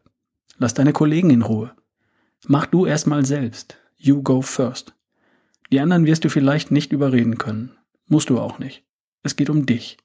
Lass 0.58 0.74
deine 0.74 0.94
Kollegen 0.94 1.30
in 1.30 1.42
Ruhe. 1.42 1.72
Mach 2.48 2.66
du 2.66 2.86
erstmal 2.86 3.26
selbst. 3.26 3.78
You 3.98 4.22
go 4.22 4.42
first. 4.42 4.94
Die 5.72 5.80
anderen 5.80 6.06
wirst 6.06 6.26
du 6.26 6.30
vielleicht 6.30 6.72
nicht 6.72 6.92
überreden 6.92 7.38
können. 7.38 7.72
Musst 8.08 8.30
du 8.30 8.40
auch 8.40 8.60
nicht. 8.60 8.84
Es 9.24 9.36
geht 9.36 9.50
um 9.50 9.66
dich. 9.66 9.98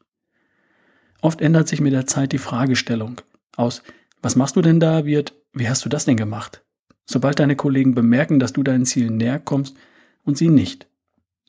Oft 1.27 1.41
ändert 1.41 1.67
sich 1.67 1.81
mit 1.81 1.93
der 1.93 2.07
Zeit 2.07 2.31
die 2.31 2.39
Fragestellung. 2.39 3.21
Aus 3.57 3.83
Was 4.23 4.37
machst 4.37 4.55
du 4.55 4.63
denn 4.63 4.79
da 4.79 5.07
wird 5.07 5.35
Wie 5.53 5.69
hast 5.69 5.85
du 5.85 5.89
das 5.89 6.05
denn 6.05 6.17
gemacht? 6.17 6.65
Sobald 7.05 7.41
deine 7.41 7.57
Kollegen 7.57 7.97
bemerken, 7.97 8.39
dass 8.39 8.53
du 8.53 8.63
deinen 8.63 8.87
Zielen 8.87 9.17
näher 9.17 9.41
kommst 9.41 9.77
und 10.23 10.39
sie 10.39 10.49
nicht, 10.49 10.87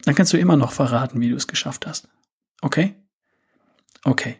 dann 0.03 0.15
kannst 0.15 0.33
du 0.33 0.39
immer 0.39 0.57
noch 0.57 0.71
verraten, 0.71 1.21
wie 1.21 1.29
du 1.29 1.35
es 1.35 1.45
geschafft 1.45 1.85
hast. 1.85 2.09
Okay? 2.63 2.95
Okay. 4.03 4.37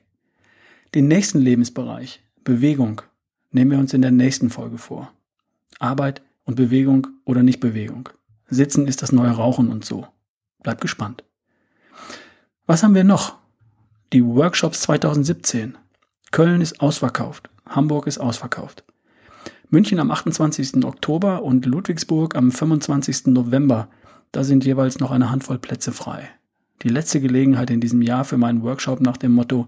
Den 0.95 1.08
nächsten 1.08 1.38
Lebensbereich, 1.38 2.23
Bewegung, 2.43 3.04
nehmen 3.52 3.69
wir 3.69 3.78
uns 3.78 3.93
in 3.93 4.02
der 4.02 4.10
nächsten 4.10 4.50
Folge 4.50 4.80
vor. 4.80 5.13
Arbeit 5.78 6.23
und 6.45 6.56
Bewegung 6.56 7.06
oder 7.26 7.43
nicht 7.43 7.60
Bewegung. 7.60 8.10
Sitzen 8.47 8.88
ist 8.88 9.04
das 9.04 9.12
neue 9.12 9.30
Rauchen 9.30 9.69
und 9.69 9.86
so. 9.86 10.08
Bleib 10.63 10.82
gespannt. 10.82 11.23
Was 12.65 12.82
haben 12.82 12.95
wir 12.95 13.04
noch? 13.04 13.38
Die 14.13 14.26
Workshops 14.26 14.80
2017. 14.84 15.78
Köln 16.32 16.62
ist 16.62 16.80
ausverkauft. 16.80 17.50
Hamburg 17.67 18.08
ist 18.08 18.20
ausverkauft. 18.20 18.86
München 19.70 20.00
am 20.00 20.12
28. 20.12 20.86
Oktober 20.86 21.43
und 21.43 21.65
Ludwigsburg 21.65 22.38
am 22.38 22.54
25. 22.54 23.28
November. 23.28 23.89
Da 24.32 24.46
sind 24.46 24.63
jeweils 24.63 25.00
noch 25.00 25.12
eine 25.12 25.30
Handvoll 25.30 25.58
Plätze 25.58 25.91
frei. 25.91 26.30
Die 26.84 26.89
letzte 26.89 27.20
Gelegenheit 27.20 27.70
in 27.70 27.82
diesem 27.82 28.02
Jahr 28.02 28.24
für 28.24 28.38
meinen 28.38 28.63
Workshop 28.63 29.02
nach 29.02 29.17
dem 29.17 29.34
Motto 29.34 29.67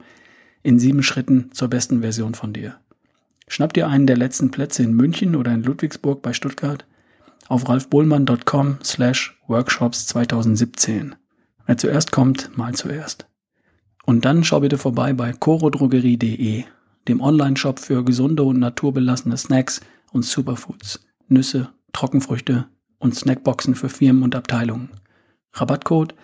in 0.63 0.80
sieben 0.80 1.04
Schritten 1.04 1.52
zur 1.52 1.67
besten 1.67 1.99
Version 1.99 2.34
von 2.34 2.54
dir. 2.54 2.78
Schnapp 3.49 3.73
dir 3.73 3.89
einen 3.89 4.08
der 4.08 4.15
letzten 4.15 4.52
Plätze 4.52 4.84
in 4.84 4.93
München 4.93 5.36
oder 5.36 5.52
in 5.52 5.63
Ludwigsburg 5.63 6.21
bei 6.21 6.32
Stuttgart 6.32 6.86
auf 7.49 7.67
ralfbohlmann.com 7.67 8.78
slash 8.86 9.38
workshops 9.47 10.08
2017. 10.08 11.15
Wer 11.65 11.78
zuerst 11.78 12.13
kommt, 12.13 12.58
mal 12.58 12.73
zuerst. 12.73 13.29
Und 14.10 14.26
dann 14.26 14.43
schau 14.43 14.62
bitte 14.62 14.80
vorbei 14.80 15.13
bei 15.13 15.34
corodrogerie.de, 15.34 16.63
dem 17.08 17.22
Online-Shop 17.22 17.78
für 17.78 18.04
gesunde 18.04 18.41
und 18.41 18.58
naturbelassene 18.58 19.38
Snacks 19.38 19.82
und 20.12 20.26
Superfoods, 20.26 21.02
Nüsse, 21.28 21.69
Trockenfrüchte 21.93 22.65
und 22.98 23.13
Snackboxen 23.13 23.76
für 23.76 23.88
Firmen 23.88 24.24
und 24.24 24.34
Abteilungen. 24.34 24.89
Rabattcode 25.54 26.15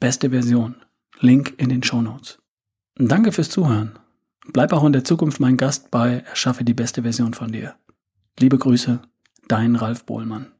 beste 0.00 0.28
Version. 0.28 0.74
Link 1.18 1.54
in 1.56 1.70
den 1.70 1.82
Show 1.82 2.02
Notes. 2.02 2.40
Danke 2.96 3.32
fürs 3.32 3.48
Zuhören. 3.48 3.98
Bleib 4.52 4.74
auch 4.74 4.84
in 4.84 4.92
der 4.92 5.04
Zukunft 5.04 5.40
mein 5.40 5.56
Gast 5.56 5.90
bei 5.90 6.22
Erschaffe 6.28 6.62
die 6.62 6.74
beste 6.74 7.04
Version 7.04 7.32
von 7.32 7.52
dir. 7.52 7.74
Liebe 8.38 8.58
Grüße, 8.58 9.00
dein 9.48 9.76
Ralf 9.76 10.04
Bohlmann. 10.04 10.52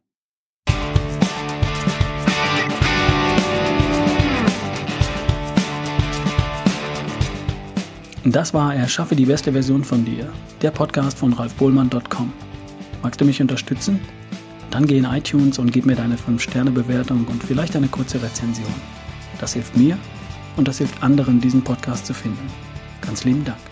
Das 8.25 8.53
war 8.53 8.75
Erschaffe 8.75 9.17
die 9.17 9.25
beste 9.25 9.53
Version 9.53 9.83
von 9.83 10.05
dir, 10.05 10.31
der 10.61 10.71
Podcast 10.71 11.17
von 11.17 11.33
ralfbohlmann.com. 11.33 12.31
Magst 13.03 13.19
du 13.19 13.25
mich 13.25 13.41
unterstützen? 13.41 13.99
Dann 14.71 14.87
geh 14.87 14.99
in 14.99 15.07
iTunes 15.07 15.59
und 15.59 15.73
gib 15.73 15.87
mir 15.87 15.97
deine 15.97 16.17
5-Sterne-Bewertung 16.17 17.25
und 17.27 17.43
vielleicht 17.43 17.75
eine 17.77 17.89
kurze 17.89 18.23
Rezension. 18.23 18.75
Das 19.41 19.55
hilft 19.55 19.75
mir 19.75 19.97
und 20.57 20.69
das 20.69 20.79
hilft 20.79 21.03
anderen, 21.03 21.41
diesen 21.41 21.63
Podcast 21.63 22.05
zu 22.05 22.13
finden. 22.13 22.47
Ganz 23.01 23.25
lieben 23.25 23.43
Dank. 23.43 23.70